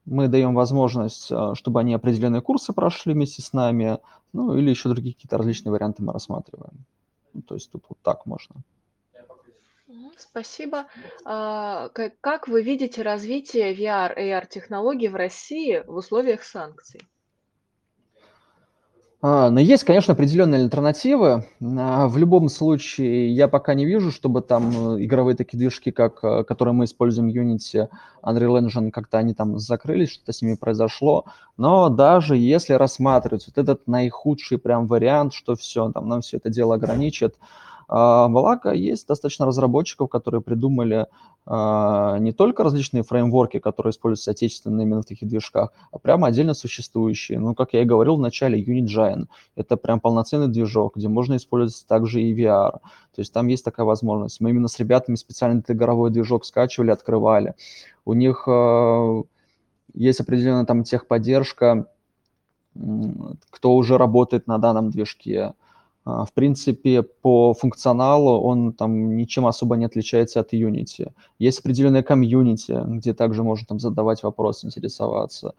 [0.05, 3.99] мы даем возможность, а, чтобы они определенные курсы прошли вместе с нами,
[4.33, 6.85] ну или еще другие какие-то различные варианты мы рассматриваем.
[7.33, 8.55] Ну, то есть тут вот так можно.
[10.17, 10.85] Спасибо.
[11.23, 17.01] Как вы видите развитие VR, AR технологий в России в условиях санкций?
[19.27, 21.45] А, но есть, конечно, определенные альтернативы.
[21.59, 26.23] А, в любом случае, я пока не вижу, чтобы там э, игровые такие движки, как,
[26.23, 27.87] э, которые мы используем в Unity,
[28.21, 31.25] Unreal Engine, как-то они там закрылись, что-то с ними произошло.
[31.57, 36.51] Но даже если рассматривать вот этот наихудший прям вариант, что все, там нам все это
[36.51, 37.33] дело ограничит,
[37.87, 41.07] а, благо есть достаточно разработчиков, которые придумали
[41.45, 46.53] а, не только различные фреймворки, которые используются отечественно именно в таких движках, а прямо отдельно
[46.53, 47.39] существующие.
[47.39, 51.85] Ну, как я и говорил в начале, UnitGen– это прям полноценный движок, где можно использовать
[51.87, 52.71] также и VR.
[52.71, 54.41] То есть там есть такая возможность.
[54.41, 57.53] Мы именно с ребятами специально этот игровой движок скачивали, открывали.
[58.03, 59.23] У них э,
[59.93, 61.87] есть определенная там техподдержка,
[63.49, 65.53] кто уже работает на данном движке.
[66.05, 71.11] А, в принципе, по функционалу он там ничем особо не отличается от Unity.
[71.39, 75.55] Есть определенная комьюнити, где также можно там задавать вопросы, интересоваться.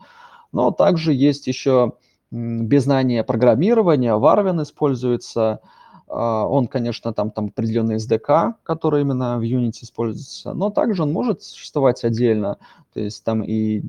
[0.53, 1.95] Но также есть еще
[2.31, 5.61] без знания программирования, Warwin используется.
[6.09, 11.13] А, он, конечно, там, там определенный SDK, который именно в Unity используется, но также он
[11.13, 12.59] может существовать отдельно.
[12.95, 13.83] То есть там и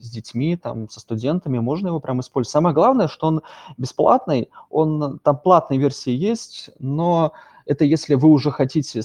[0.00, 2.52] с детьми, там, со студентами, можно его прям использовать.
[2.52, 3.42] Самое главное, что он
[3.76, 7.32] бесплатный, он, там платные версии есть, но
[7.66, 9.00] это если вы уже хотите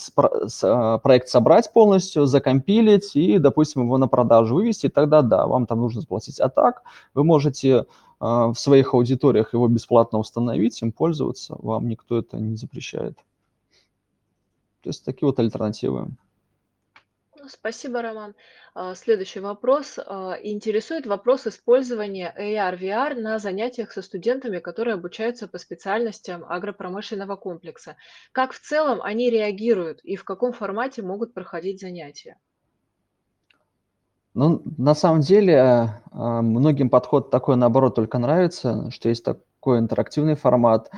[0.63, 5.81] а, проект собрать полностью, закомпилить и, допустим, его на продажу вывести, тогда да, вам там
[5.81, 6.39] нужно заплатить.
[6.39, 6.81] А так
[7.13, 7.86] вы можете
[8.19, 13.15] а, в своих аудиториях его бесплатно установить, им пользоваться, вам никто это не запрещает.
[14.81, 16.10] То есть такие вот альтернативы.
[17.49, 18.36] Спасибо, Роман.
[18.73, 19.97] А, следующий вопрос.
[19.97, 27.95] А, интересует вопрос использования AR-VR на занятиях со студентами, которые обучаются по специальностям агропромышленного комплекса.
[28.31, 32.38] Как в целом они реагируют и в каком формате могут проходить занятия?
[34.34, 35.60] Ну, на самом деле,
[36.12, 40.91] а, многим подход такой, наоборот, только нравится, что есть такой интерактивный формат.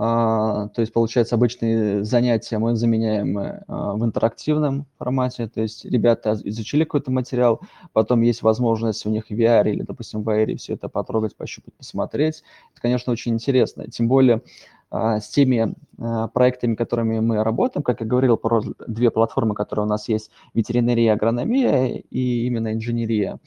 [0.00, 6.38] А, то есть, получается, обычные занятия мы заменяем э, в интерактивном формате, то есть ребята
[6.44, 7.60] изучили какой-то материал,
[7.92, 11.74] потом есть возможность у них в VR или, допустим, в AR все это потрогать, пощупать,
[11.74, 12.44] посмотреть.
[12.72, 13.90] Это, конечно, очень интересно.
[13.90, 14.42] Тем более
[14.88, 19.84] а, с теми а, проектами, которыми мы работаем, как я говорил про две платформы, которые
[19.84, 23.40] у нас есть, ветеринария, агрономия и именно инженерия.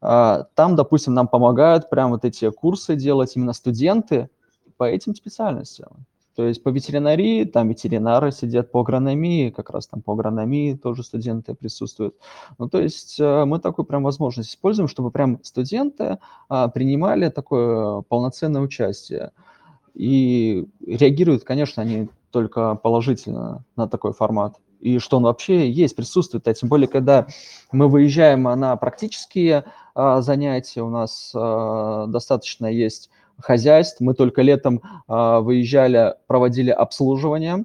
[0.00, 4.28] Там, допустим, нам помогают прям вот эти курсы делать именно студенты,
[4.76, 6.06] по этим специальностям.
[6.36, 11.02] То есть по ветеринарии, там ветеринары сидят, по агрономии, как раз там по агрономии тоже
[11.02, 12.14] студенты присутствуют.
[12.58, 16.18] Ну, то есть э, мы такую прям возможность используем, чтобы прям студенты
[16.50, 19.32] а, принимали такое полноценное участие.
[19.94, 24.56] И реагируют, конечно, они только положительно на такой формат.
[24.80, 26.46] И что он вообще есть, присутствует.
[26.46, 27.26] А тем более, когда
[27.72, 33.08] мы выезжаем на практические а, занятия, у нас а, достаточно есть
[33.38, 34.00] хозяйств.
[34.00, 37.64] Мы только летом э, выезжали, проводили обслуживание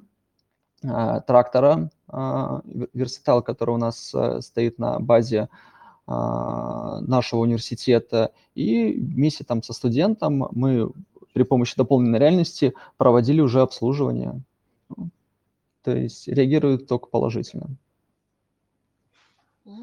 [0.82, 2.60] э, трактора э,
[2.92, 5.48] Верситал, который у нас э, стоит на базе
[6.04, 8.32] нашего университета.
[8.56, 10.90] И вместе там со студентом мы
[11.32, 14.42] при помощи дополненной реальности проводили уже обслуживание.
[15.82, 17.70] То есть реагируют только положительно.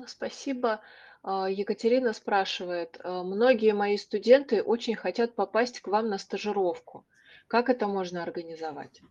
[0.08, 0.82] Спасибо.
[1.21, 7.05] А, Екатерина спрашивает, «А, многие мои студенты очень хотят попасть к вам на стажировку.
[7.47, 9.01] Как это можно организовать?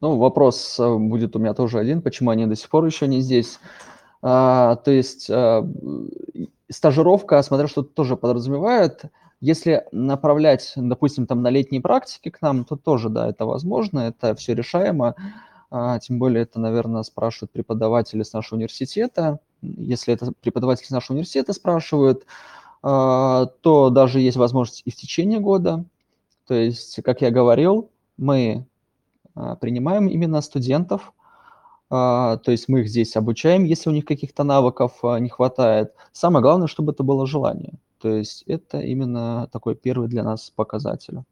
[0.00, 3.20] Ну, вопрос э, будет у меня тоже один, почему они до сих пор еще не
[3.20, 3.58] здесь.
[4.22, 5.66] А, то есть а,
[6.70, 9.02] стажировка, смотря что тоже подразумевает,
[9.40, 14.34] если направлять, допустим, там на летние практики к нам, то тоже, да, это возможно, это
[14.34, 15.14] все решаемо.
[15.70, 19.40] А, тем более это, наверное, спрашивают преподаватели с нашего университета.
[19.62, 22.24] Если это преподаватели с нашего университета спрашивают,
[22.82, 25.84] а, то даже есть возможность и в течение года.
[26.46, 28.66] То есть, как я говорил, мы
[29.34, 31.12] а, принимаем именно студентов,
[31.90, 35.94] то есть мы их здесь обучаем, если у них каких-то навыков не хватает.
[36.12, 37.78] Самое главное, чтобы это было желание.
[37.98, 41.22] То есть это именно такой первый для нас показатель.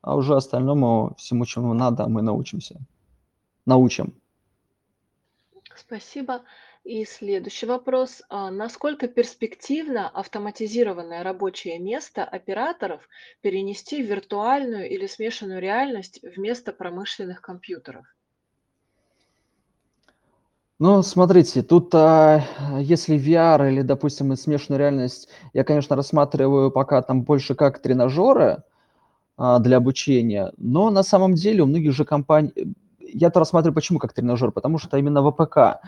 [0.00, 2.80] А уже остальному, всему, чему надо, мы научимся
[3.66, 4.14] научим.
[5.76, 6.42] Спасибо.
[6.84, 8.22] И следующий вопрос.
[8.28, 13.08] А насколько перспективно автоматизированное рабочее место операторов
[13.40, 18.04] перенести в виртуальную или смешанную реальность вместо промышленных компьютеров?
[20.80, 22.42] Ну, смотрите, тут, а,
[22.80, 28.64] если VR или, допустим, смешанную реальность, я, конечно, рассматриваю пока там больше как тренажеры
[29.36, 32.52] а, для обучения, но на самом деле у многих же компаний,
[32.98, 35.80] я то рассматриваю почему как тренажер, потому что именно ВПК.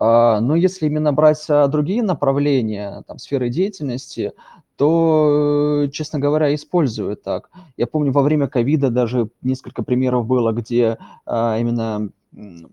[0.00, 4.32] Но если именно брать а, другие направления, там, сферы деятельности,
[4.76, 7.50] то, честно говоря, использую так.
[7.76, 12.10] Я помню, во время ковида даже несколько примеров было, где а, именно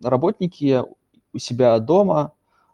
[0.03, 0.83] работники
[1.33, 2.33] у себя дома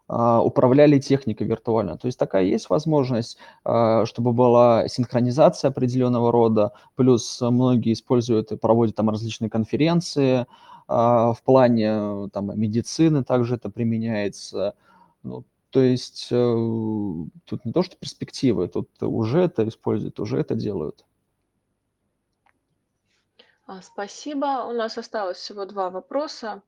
[0.09, 1.97] управляли техникой виртуально.
[1.97, 8.97] То есть такая есть возможность, чтобы была синхронизация определенного рода, плюс многие используют и проводят
[8.97, 10.47] там различные конференции, а,
[10.91, 14.75] в плане э, там, медицины также это применяется.
[15.23, 16.35] Ну, то есть э,
[17.45, 21.05] тут не то, что перспективы, тут уже это используют, уже это делают.
[23.65, 24.65] А, спасибо.
[24.67, 26.61] У нас осталось всего два вопроса.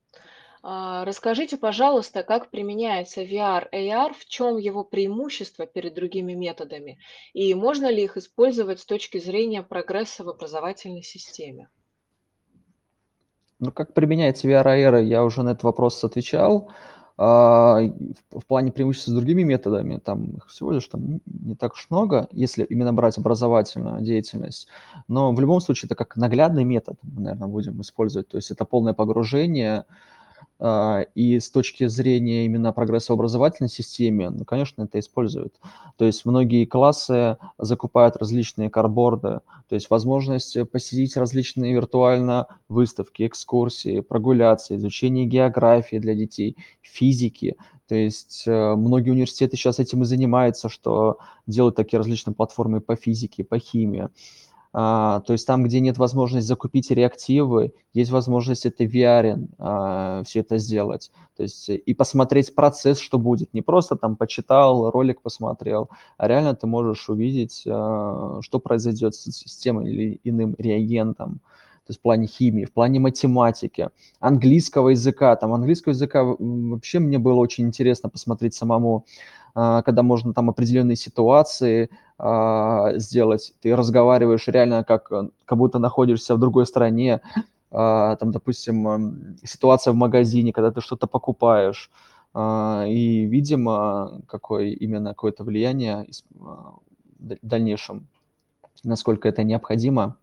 [0.62, 6.98] А, расскажите, пожалуйста, как применяется VR, AR, в чем его преимущество перед другими методами,
[7.34, 11.68] и можно ли их использовать с точки зрения прогресса в образовательной системе?
[13.60, 16.70] Ну, как применяется VR я уже на этот вопрос отвечал.
[17.16, 17.80] А,
[18.32, 22.28] в плане преимуществ с другими методами, там их всего лишь там не так уж много,
[22.32, 24.68] если именно брать образовательную деятельность.
[25.08, 28.30] Но в любом случае это как наглядный метод, мы, наверное, будем использовать.
[28.30, 29.86] То есть это полное погружение
[30.60, 35.56] и с точки зрения именно прогресса образовательной системе, ну, конечно, это используют.
[35.98, 44.00] То есть многие классы закупают различные карборды, то есть возможность посетить различные виртуально выставки, экскурсии,
[44.00, 47.58] прогуляться, изучение географии для детей, физики.
[47.88, 52.96] То есть э, многие университеты сейчас этим и занимаются, что делают такие различные платформы по
[52.96, 54.10] физике, по химии.
[54.76, 60.40] А, то есть там, где нет возможности закупить реактивы, есть возможность это VR а, все
[60.40, 61.12] это сделать.
[61.38, 63.54] То есть и посмотреть процесс, что будет.
[63.54, 69.26] Не просто там почитал, ролик посмотрел, а реально ты можешь увидеть, а, что произойдет с,
[69.26, 71.40] с тем или иным реагентом.
[71.86, 73.90] То есть в плане химии, в плане математики,
[74.22, 75.36] английского языка.
[75.36, 79.06] Там английского языка вообще мне было очень интересно посмотреть самому,
[79.54, 81.90] а, когда можно там определенные ситуации
[82.26, 83.54] а, сделать.
[83.60, 87.20] Ты разговариваешь реально как, как будто находишься в другой стране.
[87.76, 91.92] А, там, допустим, ситуация в магазине, когда ты что-то покупаешь.
[92.34, 96.80] А, и видимо, какое именно какое-то влияние в
[97.42, 98.08] дальнейшем,
[98.84, 100.16] насколько это необходимо.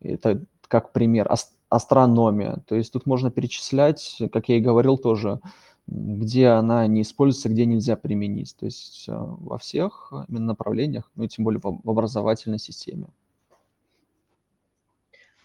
[0.00, 1.28] Это как пример
[1.68, 2.62] астрономия.
[2.68, 5.40] То есть тут можно перечислять, как я и говорил тоже,
[5.86, 8.56] где она не используется, где нельзя применить.
[8.56, 13.06] То есть э, во всех именно направлениях, ну и тем более в образовательной системе.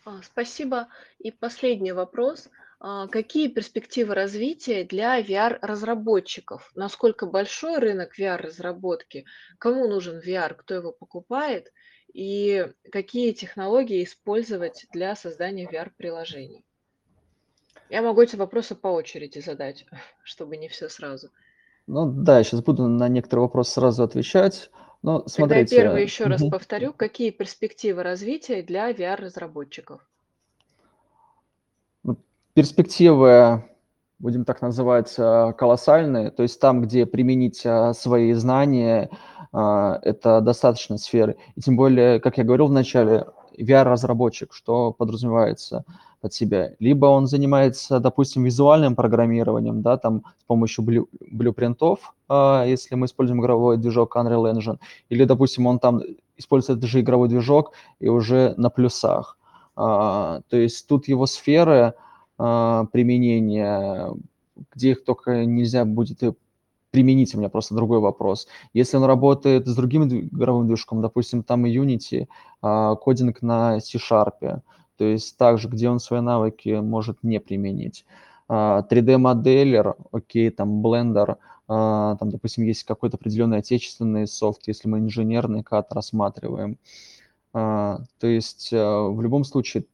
[0.06, 0.88] А, спасибо.
[1.20, 2.50] И последний вопрос.
[2.80, 6.72] А, какие перспективы развития для VR-разработчиков?
[6.74, 9.26] Насколько большой рынок VR-разработки?
[9.58, 10.56] Кому нужен VR?
[10.56, 11.72] Кто его покупает?
[12.14, 16.64] И какие технологии использовать для создания VR-приложений?
[17.90, 19.86] Я могу эти вопросы по очереди задать,
[20.24, 21.30] чтобы не все сразу.
[21.88, 24.70] Ну да, я сейчас буду на некоторые вопросы сразу отвечать.
[25.02, 30.02] Но Тогда я первый еще раз повторю, какие перспективы развития для VR-разработчиков?
[32.04, 32.18] Ну,
[32.54, 33.64] перспективы,
[34.20, 36.32] будем так называть, э, колоссальные.
[36.32, 39.10] То есть там, где применить э, свои знания,
[39.54, 41.38] э, это достаточно сферы.
[41.56, 43.26] И тем более, как я говорил в начале,
[43.58, 45.86] VR-разработчик, что подразумевается–
[46.22, 46.72] под себя.
[46.80, 53.06] Либо он занимается, допустим, визуальным программированием, да, там с помощью блю, блюпринтов, э, если мы
[53.06, 56.02] используем игровой движок Unreal Engine, или, допустим, он там
[56.38, 59.38] использует даже игровой движок и уже на плюсах.
[59.78, 61.94] Э, то есть тут его сферы
[62.38, 64.14] э, применения,
[64.74, 66.22] где их только нельзя будет
[66.92, 68.48] применить, у меня просто другой вопрос.
[68.74, 72.28] Если он работает с другим игровым движком, допустим, там и Unity,
[72.62, 74.62] кодинг на C-Sharp,
[75.00, 78.06] то есть также, где он свои навыки может не применить.
[78.50, 81.38] 3D-моделер, а, окей, там Blender,
[81.70, 86.78] а, там, допустим, есть какой-то определенный отечественный софт, если мы инженерный кат рассматриваем.
[87.54, 89.86] А, то есть в любом случае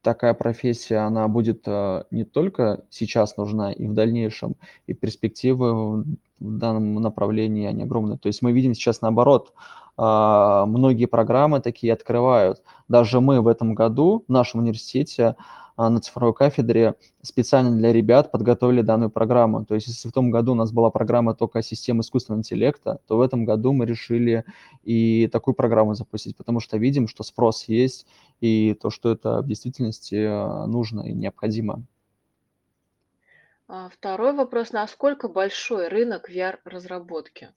[0.00, 1.66] такая профессия, она будет
[2.10, 6.02] не только сейчас нужна, и в дальнейшем, и перспективы
[6.38, 8.18] в данном направлении, они огромные.
[8.18, 9.52] То есть мы видим сейчас наоборот,
[9.96, 12.62] а, многие программы такие открывают.
[12.88, 15.36] Даже мы в этом году в нашем университете
[15.76, 19.64] а, на цифровой кафедре специально для ребят подготовили данную программу.
[19.64, 23.16] То есть если в том году у нас была программа только системы искусственного интеллекта, то
[23.16, 24.44] в этом году мы решили
[24.84, 28.06] и такую программу запустить, потому что видим, что спрос есть,
[28.40, 31.84] и то, что это в действительности а, нужно и необходимо.
[33.68, 34.72] Второй вопрос.
[34.72, 37.50] Насколько большой рынок VR-разработки?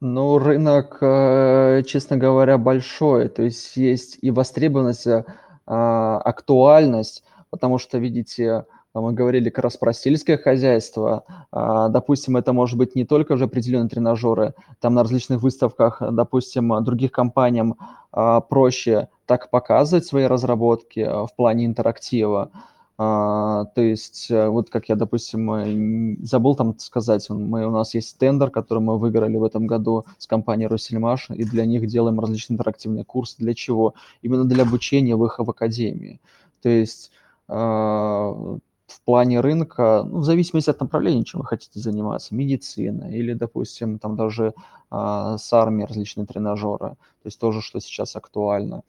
[0.00, 3.28] Ну, рынок, э, честно говоря, большой.
[3.28, 5.24] То есть есть и востребованность, э,
[5.66, 11.24] а, актуальность, потому что, видите, мы говорили как раз про сельское хозяйство.
[11.50, 16.84] А, допустим, это может быть не только уже определенные тренажеры, там на различных выставках, допустим,
[16.84, 17.76] других компаниям
[18.12, 22.50] а, проще так показывать свои разработки в плане интерактива.
[22.98, 28.16] А, то есть, э, вот как я, допустим, забыл там сказать, мы, у нас есть
[28.18, 32.56] тендер, который мы выиграли в этом году с компанией Россельмаш, и для них делаем различные
[32.56, 33.36] интерактивные курсы.
[33.38, 33.94] Для чего?
[34.22, 36.20] Именно для обучения в их в академии.
[36.62, 37.10] То есть
[37.48, 43.34] а, в плане рынка, ну, в зависимости от направления, чем вы хотите заниматься, медицина или,
[43.34, 44.54] допустим, там даже
[44.90, 48.82] а, с армией различные тренажеры, то есть тоже, что сейчас актуально.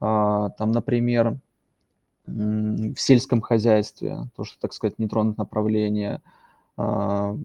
[0.00, 1.38] А, там, например,
[2.28, 6.20] в сельском хозяйстве, то, что, так сказать, не тронут направление.
[6.76, 7.36] А,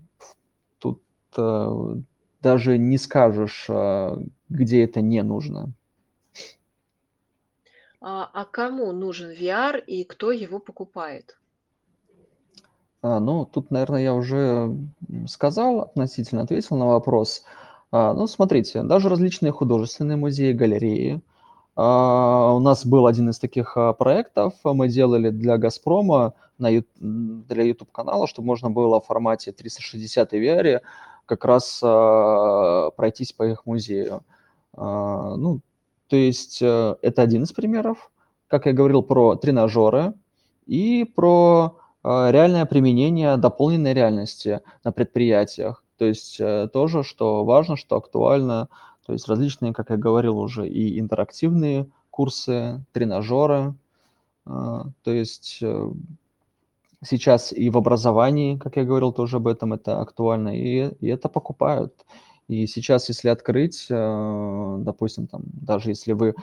[0.79, 1.01] тут
[1.37, 1.95] э,
[2.41, 5.73] даже не скажешь, а, где это не нужно.
[8.01, 11.39] А, а кому нужен VR и кто его покупает?
[13.01, 14.75] А, ну, тут, наверное, я уже
[15.27, 17.43] сказал, относительно ответил на вопрос.
[17.91, 21.21] А, ну, смотрите, даже различные художественные музеи, галереи–
[21.75, 26.69] а, у нас был один из таких а, проектов, мы делали для «Газпрома», на,
[26.99, 30.81] для YouTube-канала, чтобы можно было в формате 360 VR
[31.25, 34.23] как раз а, пройтись по их музею.
[34.75, 35.61] Ну,
[36.07, 38.09] то есть э, это один из примеров.
[38.47, 40.13] Как я говорил про тренажеры
[40.65, 45.83] и про реальное применение дополненной реальности на предприятиях.
[45.99, 48.67] То есть э, тоже, что важно, что актуально–
[49.05, 53.75] то есть различные, как я говорил уже, и интерактивные курсы, тренажеры.
[54.45, 55.91] А, то есть э,
[57.03, 61.29] сейчас и в образовании, как я говорил тоже об этом, это актуально, и, и это
[61.29, 61.93] покупают.
[62.47, 66.35] И сейчас, если открыть, э, допустим, там, даже если вы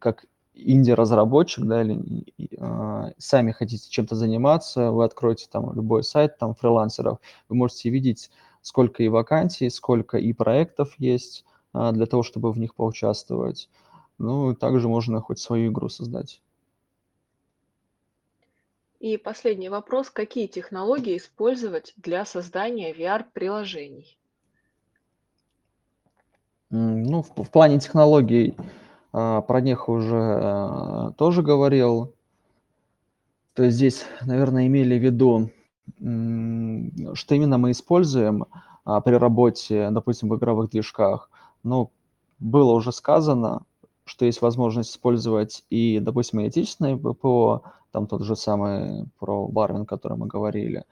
[0.00, 6.54] как инди-разработчик, да, или э, сами хотите чем-то заниматься, вы откроете там любой сайт там
[6.54, 8.30] фрилансеров, вы можете видеть,
[8.62, 11.44] сколько и вакансий, сколько и проектов есть,
[11.92, 13.68] для того, чтобы в них поучаствовать.
[14.18, 16.40] Ну, и также можно хоть свою игру создать.
[19.00, 20.10] И последний вопрос.
[20.10, 24.18] Какие технологии использовать для создания VR-приложений?
[26.70, 28.56] Ну, в, в плане технологий
[29.12, 32.12] а, про них уже а, тоже говорил.
[33.54, 35.50] То есть здесь, наверное, имели в виду,
[37.14, 38.46] что именно мы используем
[38.84, 41.30] а, при работе, допустим, в игровых движках.
[41.62, 41.90] Ну,
[42.38, 43.62] было уже сказано,
[44.04, 49.82] что есть возможность использовать и, допустим, и отечественное ППО, там тот же самый про Барвин,
[49.82, 50.84] о котором мы говорили.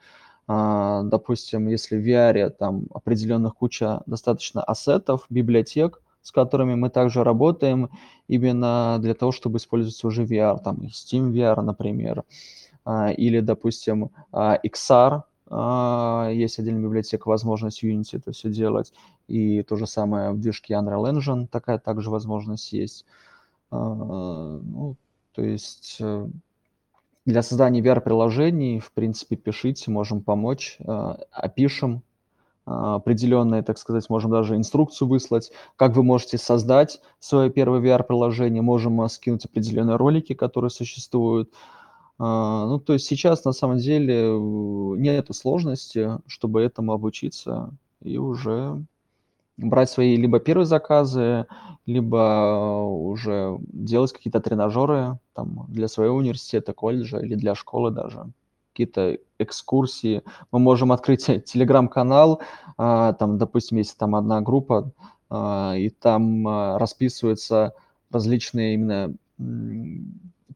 [0.49, 7.25] А, допустим, если в VR там определенных куча достаточно ассетов, библиотек, с которыми мы также
[7.25, 7.91] работаем
[8.29, 12.25] именно для того, чтобы использовать уже VR, там Steam VR, например,
[12.85, 15.23] а, или, допустим, а, XR,
[16.33, 18.93] есть отдельная библиотека, возможность Unity это все делать,
[19.29, 23.05] и то же самое в движке Unreal Engine такая также возможность есть.
[23.70, 24.97] Ну,
[25.33, 26.29] то есть э,
[27.27, 32.03] для создания VR-приложений, в принципе, пишите, можем помочь, э, опишем
[32.66, 38.62] э, определенные, так сказать, можем даже инструкцию выслать, как вы можете создать свое первое VR-приложение,
[38.62, 41.53] можем э, скинуть определенные ролики, которые существуют.
[42.18, 44.31] Ну, то есть сейчас на самом деле
[44.99, 48.83] нет сложности, чтобы этому обучиться и уже
[49.57, 51.47] брать свои либо первые заказы,
[51.87, 58.27] либо э, уже делать какие-то тренажеры там, для своего университета, колледжа или для школы даже
[58.73, 60.23] какие-то экскурсии.
[60.53, 62.43] Мы можем открыть телеграм-канал,
[62.77, 64.93] а, там, допустим, есть там одна группа,
[65.31, 67.73] а, и там расписываются
[68.11, 69.15] различные именно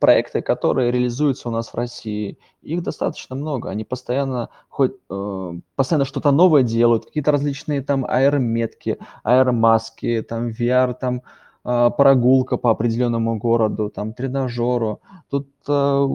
[0.01, 2.39] проекты, которые реализуются у нас в России.
[2.63, 3.71] Их достаточно много.
[3.71, 10.95] Они постоянно хоть э, постоянно что-то новое делают, какие-то различные там аэрометки, аэромаски, там VR,
[11.01, 11.23] там
[11.65, 15.01] э, прогулка по определенному городу, там тренажеру.
[15.31, 16.09] Тут э,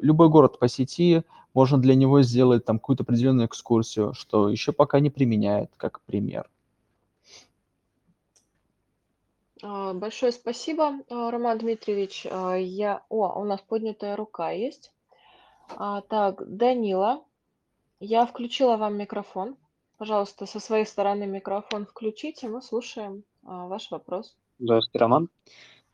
[0.00, 1.24] любой город по сети
[1.54, 6.48] можно для него сделать там какую-то определенную экскурсию, что еще пока не применяет, как пример.
[9.53, 9.53] А,
[9.94, 12.26] большое спасибо, а, Роман Дмитриевич.
[12.30, 13.02] А, я...
[13.08, 14.92] О, у нас поднятая рука есть.
[15.68, 17.24] Так, Данила,
[17.98, 19.56] я включила вам микрофон.
[19.96, 24.36] Пожалуйста, со своей стороны микрофон включите, мы слушаем ваш вопрос.
[24.58, 25.30] Здравствуйте, Роман.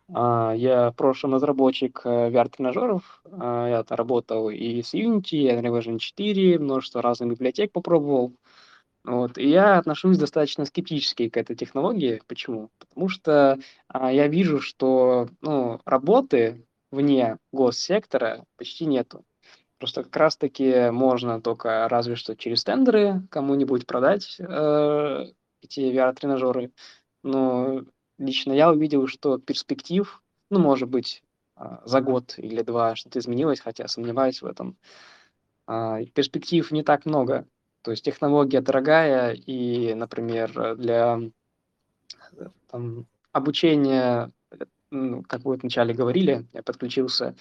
[0.09, 3.23] Я в прошлом разработчик э, VR-тренажеров.
[3.31, 8.33] Я работал и с Unity, и Unreal Engine 4, множество разных библиотек попробовал.
[9.05, 9.39] Вот.
[9.39, 12.21] И я отношусь достаточно скептически к этой технологии.
[12.27, 12.71] Почему?
[12.79, 19.25] Потому что а, я вижу, что ну, работы вне госсектора почти нету.
[19.79, 25.25] Просто как раз-таки можно только разве что через тендеры кому-нибудь продать э,
[25.63, 26.71] эти VR-тренажеры.
[27.23, 27.85] Но
[28.19, 31.23] лично я увидел, что перспектив, ну, может быть,
[31.57, 34.77] э, за год или два что-то изменилось, хотя сомневаюсь в этом.
[35.67, 37.47] Э, перспектив не так много.
[37.83, 41.21] То есть технология дорогая, и, например, для
[42.71, 44.31] там, обучения,
[44.91, 47.35] ну, как вы вначале говорили, я подключился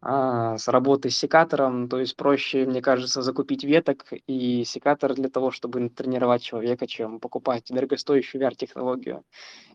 [0.00, 5.30] а, с работы с секатором, то есть проще, мне кажется, закупить веток и секатор для
[5.30, 9.24] того, чтобы тренировать человека, чем покупать дорогостоящую VR-технологию.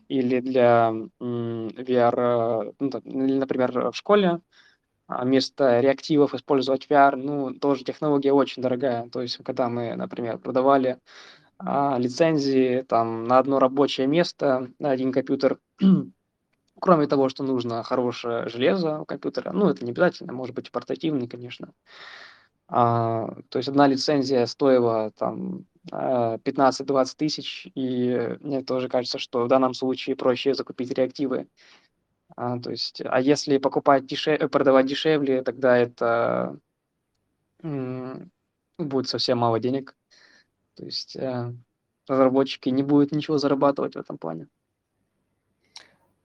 [0.08, 4.40] Или для VR, ну, например, в школе
[5.22, 9.08] вместо реактивов использовать VR, ну, тоже технология очень дорогая.
[9.08, 10.98] То есть, когда мы, например, продавали
[11.58, 15.58] а, лицензии там на одно рабочее место, на один компьютер,
[16.80, 21.28] кроме того, что нужно хорошее железо у компьютера, ну, это не обязательно, может быть, портативный,
[21.28, 21.72] конечно.
[22.68, 29.44] А, то есть одна лицензия стоила там 15-20 э, тысяч, и мне тоже кажется, что
[29.44, 31.48] в данном случае проще закупить реактивы
[32.42, 36.56] а, то есть, а если покупать дешевле, продавать дешевле, тогда это
[37.62, 39.94] будет совсем мало денег.
[40.74, 41.52] То есть э,
[42.08, 44.46] разработчики не будут ничего зарабатывать в этом плане.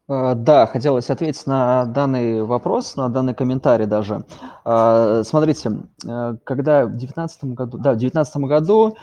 [0.08, 4.24] А, да, хотелось ответить на данный вопрос, на данный комментарий даже.
[4.64, 5.70] А, смотрите,
[6.06, 8.96] э, когда в 2019 году, да, в 2019 году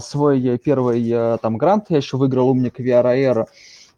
[0.00, 3.46] свой первый э, там грант я еще выиграл умник VRAR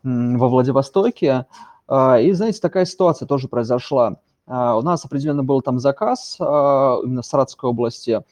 [0.05, 1.47] во Владивостоке,
[1.89, 4.17] и, знаете, такая ситуация тоже произошла.
[4.47, 8.23] А, у нас определенно был там заказ а, именно в Саратовской области.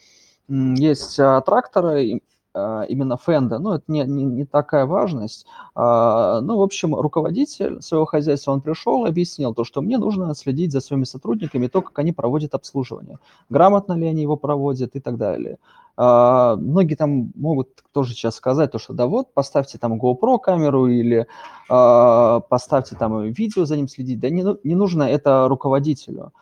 [0.49, 2.19] Есть тракторы, а,
[2.53, 5.47] именно фенда, ну, это не, не, не такая важность.
[5.75, 10.35] А, ну, в общем, руководитель своего хозяйства, он пришел и объяснил то, что мне нужно
[10.35, 13.19] следить за своими сотрудниками, то, как они проводят обслуживание,
[13.51, 15.59] грамотно ли они его проводят и так далее.
[15.97, 20.89] А, многие там могут тоже сейчас сказать, то, что да вот, поставьте там GoPro камеру
[20.89, 21.27] или
[21.69, 24.19] поставьте там видео за ним следить.
[24.19, 26.33] Да не, не нужно это руководителю.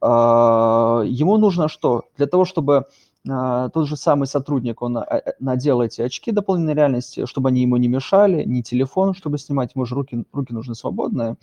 [0.00, 2.04] Ему нужно что?
[2.16, 2.84] Для того, чтобы а,
[3.24, 7.88] тот же самый сотрудник, он а, надел эти очки дополнительной реальности, чтобы они ему не
[7.88, 11.36] мешали, не телефон, чтобы снимать, ему же руки, руки нужны свободные,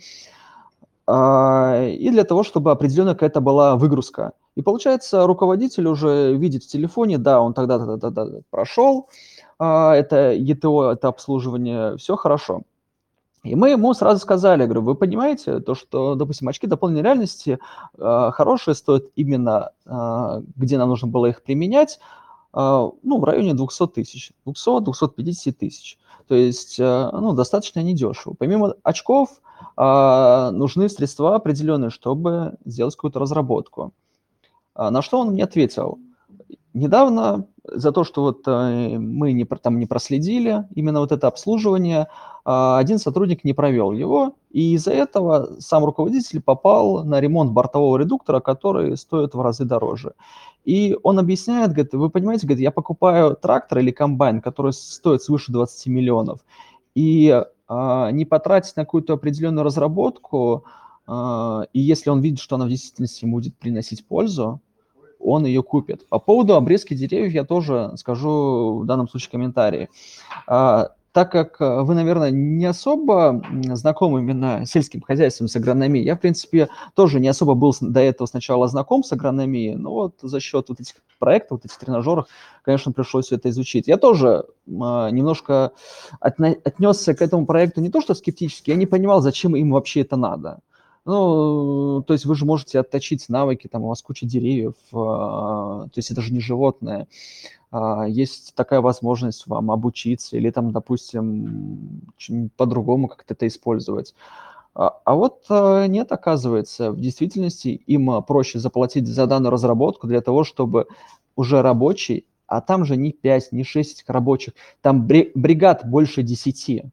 [1.06, 4.32] а, и для того, чтобы определенная какая-то была выгрузка.
[4.56, 9.08] И получается, руководитель уже видит в телефоне, да, он тогда-то тогда прошел,
[9.58, 12.62] это ЕТО, это обслуживание, все хорошо.
[13.42, 17.58] И мы ему сразу сказали, говорю, вы понимаете, то, что, допустим, очки дополненной реальности
[17.96, 22.00] э, хорошие стоят именно, э, где нам нужно было их применять,
[22.52, 25.98] э, ну, в районе 200 тысяч, 200-250 тысяч.
[26.28, 28.34] То есть, э, ну, достаточно недешево.
[28.38, 29.40] Помимо очков,
[29.76, 33.94] э, нужны средства определенные, чтобы сделать какую-то разработку.
[34.74, 35.98] А на что он мне ответил?
[36.72, 42.08] Недавно за то, что вот э, мы не, там не проследили именно вот это обслуживание,
[42.44, 47.98] а, один сотрудник не провел его, и из-за этого сам руководитель попал на ремонт бортового
[47.98, 50.14] редуктора, который стоит в разы дороже.
[50.64, 55.52] И он объясняет, говорит, вы понимаете, говорит, я покупаю трактор или комбайн, который стоит свыше
[55.52, 56.40] 20 миллионов,
[56.94, 60.64] и а, не потратить на какую-то определенную разработку,
[61.06, 64.60] а, и если он видит, что она в действительности будет приносить пользу,
[65.20, 66.08] он ее купит.
[66.08, 69.88] По поводу обрезки деревьев я тоже скажу в данном случае комментарии.
[70.46, 73.42] А, так как э, вы, наверное, не особо
[73.72, 78.26] знакомы именно сельским хозяйством, с агрономией, я, в принципе, тоже не особо был до этого
[78.28, 82.26] сначала знаком с агрономией, но вот за счет вот этих проектов, вот этих тренажеров,
[82.62, 83.88] конечно, пришлось все это изучить.
[83.88, 85.72] Я тоже э, немножко
[86.20, 90.16] отнесся к этому проекту не то что скептически, я не понимал, зачем им вообще это
[90.16, 90.60] надо.
[91.06, 95.92] Ну, то есть вы же можете отточить навыки, там у вас куча деревьев, э, то
[95.96, 97.08] есть это же не животное.
[97.70, 102.02] А, есть такая возможность вам обучиться или там, допустим,
[102.56, 104.14] по-другому как-то это использовать.
[104.74, 110.20] А, а вот э, нет, оказывается, в действительности им проще заплатить за данную разработку для
[110.20, 110.86] того, чтобы
[111.34, 116.84] уже рабочий, а там же не 5, не 6 рабочих, там бригад больше 10,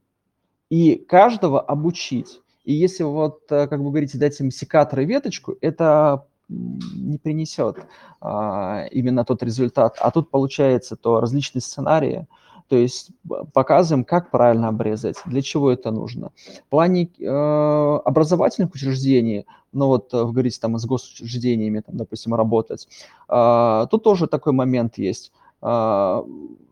[0.69, 2.41] и каждого обучить.
[2.67, 7.77] И если вот, э, как вы говорите, дать им секатор и веточку, это не принесет
[8.19, 9.95] а, именно тот результат.
[10.01, 12.27] А тут получается то различные сценарии,
[12.67, 13.11] то есть
[13.53, 16.31] показываем, как правильно обрезать, для чего это нужно.
[16.65, 22.89] В плане э, образовательных учреждений, ну вот вы говорите, там с госучреждениями, там, допустим, работать,
[23.29, 25.31] э, тут тоже такой момент есть.
[25.61, 26.21] Э,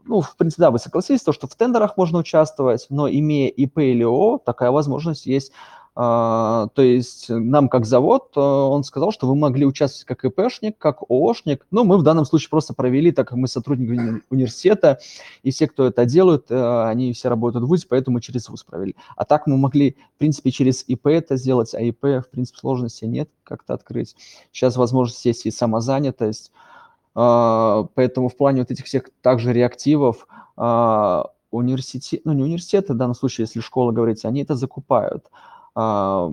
[0.07, 3.79] ну, в принципе, да, вы согласились, то, что в тендерах можно участвовать, но имея ИП
[3.79, 5.51] или ООО, такая возможность есть
[5.95, 11.03] то есть нам как завод, э, он сказал, что вы могли участвовать как ИПшник, как
[11.09, 11.65] ООшник.
[11.71, 14.99] Но мы в данном случае просто провели, так как мы сотрудники университета,
[15.41, 18.95] и все, кто это делают, э, они все работают в ВУЗе, поэтому через ВУЗ провели.
[19.15, 23.05] А так мы могли, в принципе, через ИП это сделать, а ИП, в принципе, сложности
[23.05, 24.17] нет как-то открыть.
[24.51, 26.51] Сейчас возможность есть и самозанятость.
[27.13, 30.27] А, поэтому в плане вот этих всех также реактивов
[30.57, 35.27] а, университет, ну не университеты в данном случае, если школа говорить, они это закупают.
[35.75, 36.31] А,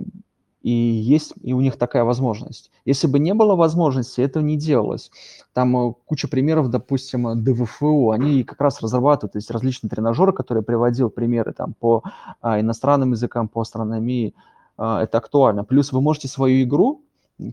[0.63, 2.71] и есть и у них такая возможность.
[2.85, 5.11] Если бы не было возможности, это не делалось.
[5.51, 10.63] Там э, куча примеров, допустим, ДВФУ, они как раз разрабатывают, то есть различные тренажеры, которые
[10.63, 12.03] приводил, примеры там по
[12.41, 14.33] а, иностранным языкам, по астрономии,
[14.77, 15.65] а, это актуально.
[15.65, 17.01] Плюс вы можете свою игру,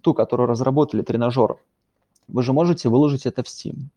[0.03, 1.57] ту, которую разработали тренажер,
[2.29, 3.89] вы же можете выложить это в Steam,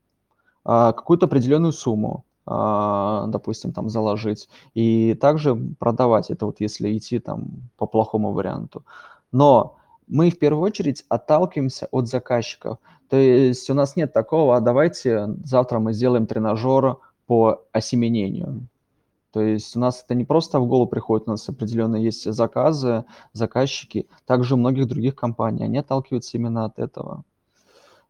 [0.63, 7.85] какую-то определенную сумму, допустим, там заложить, и также продавать это вот если идти там по
[7.85, 8.83] плохому варианту.
[9.31, 9.77] Но
[10.07, 12.77] мы в первую очередь отталкиваемся от заказчиков.
[13.09, 18.67] То есть у нас нет такого, а давайте завтра мы сделаем тренажер по осеменению.
[19.31, 23.05] То есть у нас это не просто в голову приходит, у нас определенно есть заказы,
[23.33, 27.23] заказчики, также у многих других компаний, они отталкиваются именно от этого.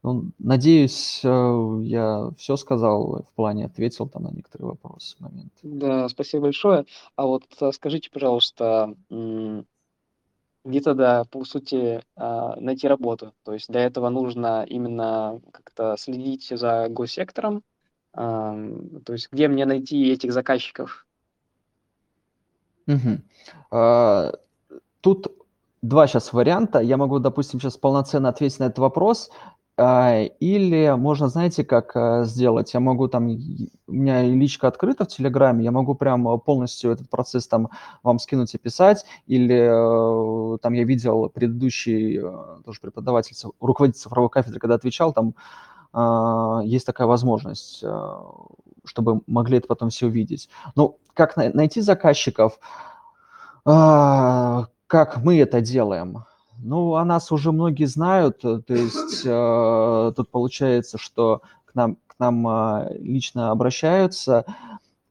[0.04, 5.52] Ну, надеюсь, э, я все сказал, в плане ответил там на некоторые вопросы, моменты.
[5.64, 6.86] Да, спасибо большое.
[7.16, 13.34] А вот э, скажите, пожалуйста, где тогда, по сути, а, найти работу?
[13.44, 17.64] То есть для этого нужно именно как-то следить за госсектором.
[18.14, 21.06] То есть где мне найти этих заказчиков?
[22.88, 23.20] Угу.
[25.02, 25.28] Тут
[25.84, 26.80] два сейчас варианта.
[26.80, 29.30] Я могу, допустим, сейчас полноценно ответить на этот вопрос
[29.78, 32.74] или можно, знаете, как э, сделать?
[32.76, 37.48] Я могу там, у меня личка открыта в Телеграме, я могу прям полностью этот процесс
[37.48, 37.70] там
[38.04, 44.30] вам скинуть и писать, или э, там я видел предыдущий э, тоже преподаватель, руководитель цифровой
[44.30, 45.34] кафедры, когда отвечал, там
[45.92, 47.84] а, есть такая возможность,
[48.84, 50.50] чтобы могли это потом все увидеть.
[50.76, 52.60] Ну, как найти заказчиков?
[53.66, 56.26] А, как мы это делаем?
[56.60, 61.98] Ну, о нас уже многие знают, э, то есть э, тут получается, что к нам,
[62.08, 64.46] к нам э, лично обращаются.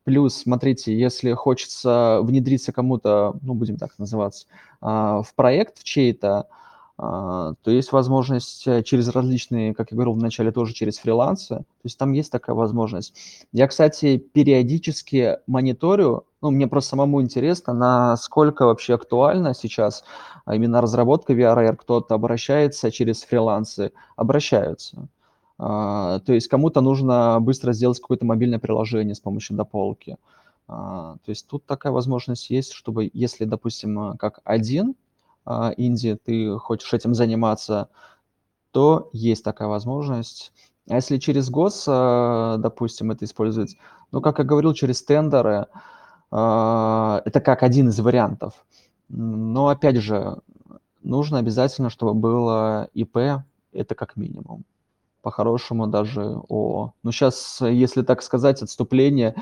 [0.05, 4.47] Плюс, смотрите, если хочется внедриться кому-то, ну, будем так называться,
[4.81, 6.47] э, в проект в чей-то, а,
[7.03, 11.57] то есть возможность э, через различные, как я говорил вначале, тоже через фрилансы.
[11.57, 13.13] То есть там есть такая возможность.
[13.53, 20.05] Я, кстати, периодически мониторю, ну, мне просто самому интересно, насколько вообще актуально сейчас
[20.49, 25.09] именно разработка VR, кто-то обращается через фрилансы, обращаются.
[25.59, 30.19] А, то есть кому-то нужно быстро сделать какое-то мобильное приложение с помощью дополки.
[30.69, 34.95] А, то есть тут такая возможность есть, чтобы если, допустим, как один
[35.45, 37.89] а, Индии, ты хочешь этим заниматься,
[38.71, 40.53] то есть такая возможность.
[40.89, 43.77] А если через ГОС, а, допустим, это использовать,
[44.11, 45.67] ну, как я говорил, через тендеры,
[46.31, 48.55] а, это как один из вариантов.
[49.09, 50.39] Но, опять же,
[51.03, 54.65] нужно обязательно, чтобы было ИП, это как минимум.
[55.23, 56.95] По-хорошему даже ООО.
[57.03, 59.37] Ну, сейчас, если так сказать, отступление,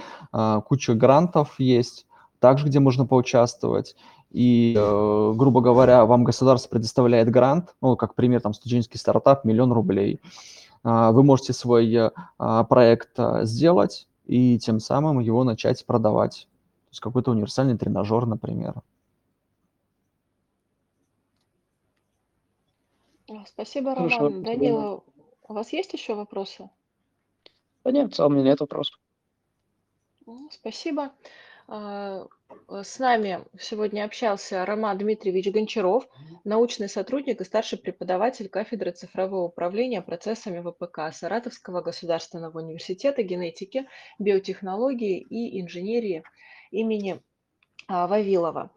[0.66, 2.06] куча грантов есть,
[2.40, 3.94] также, где можно поучаствовать
[4.30, 9.72] и, э, грубо говоря, вам государство предоставляет грант, ну, как пример, там, студенческий стартап, миллион
[9.72, 10.20] рублей,
[10.84, 12.10] э, вы можете свой э,
[12.68, 16.46] проект э, сделать и тем самым его начать продавать.
[16.90, 18.74] То есть какой-то универсальный тренажер, например.
[23.46, 24.10] Спасибо, Роман.
[24.10, 24.40] Хорошо.
[24.40, 25.02] Данила,
[25.48, 26.68] у вас есть еще вопросы?
[27.84, 28.98] Да нет, в целом у меня нет вопросов.
[30.50, 31.10] Спасибо.
[31.72, 32.26] А,
[32.68, 36.04] э, с нами сегодня общался Роман Дмитриевич Гончаров,
[36.42, 43.86] научный сотрудник и старший преподаватель кафедры цифрового управления процессами ВПК Саратовского государственного университета генетики,
[44.18, 46.24] биотехнологии и инженерии
[46.72, 47.22] имени
[47.86, 48.72] а, Вавилова.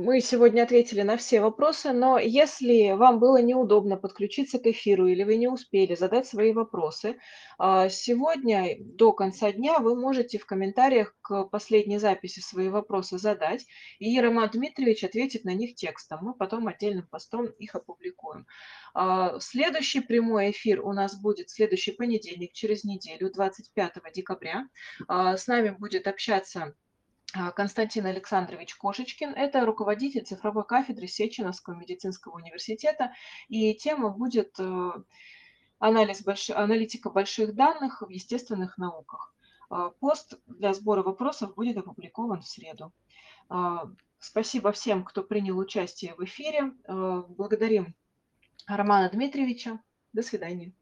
[0.00, 5.24] Мы сегодня ответили на все вопросы, но если вам было неудобно подключиться к эфиру или
[5.24, 7.18] вы не успели задать свои вопросы,
[7.58, 13.66] а, сегодня до конца дня вы можете в комментариях к последней записи свои вопросы задать,
[13.98, 16.20] и Роман Дмитриевич ответит на них текстом.
[16.22, 18.46] Мы потом отдельным постом их опубликуем.
[18.94, 24.68] А, следующий прямой эфир у нас будет следующий понедельник, через неделю, 25 декабря.
[25.08, 26.76] А, с нами будет общаться
[27.54, 29.30] Константин Александрович Кошечкин.
[29.34, 33.12] Это руководитель цифровой кафедры Сеченовского медицинского университета.
[33.48, 34.90] И тема будет э,
[35.78, 36.50] анализ больш...
[36.50, 39.34] аналитика больших данных в естественных науках.
[39.70, 42.92] А, пост для сбора вопросов будет опубликован в среду.
[43.48, 43.84] А,
[44.18, 46.72] спасибо всем, кто принял участие в эфире.
[46.86, 47.94] Благодарим
[48.66, 49.80] Романа Дмитриевича.
[50.12, 50.72] До свидания.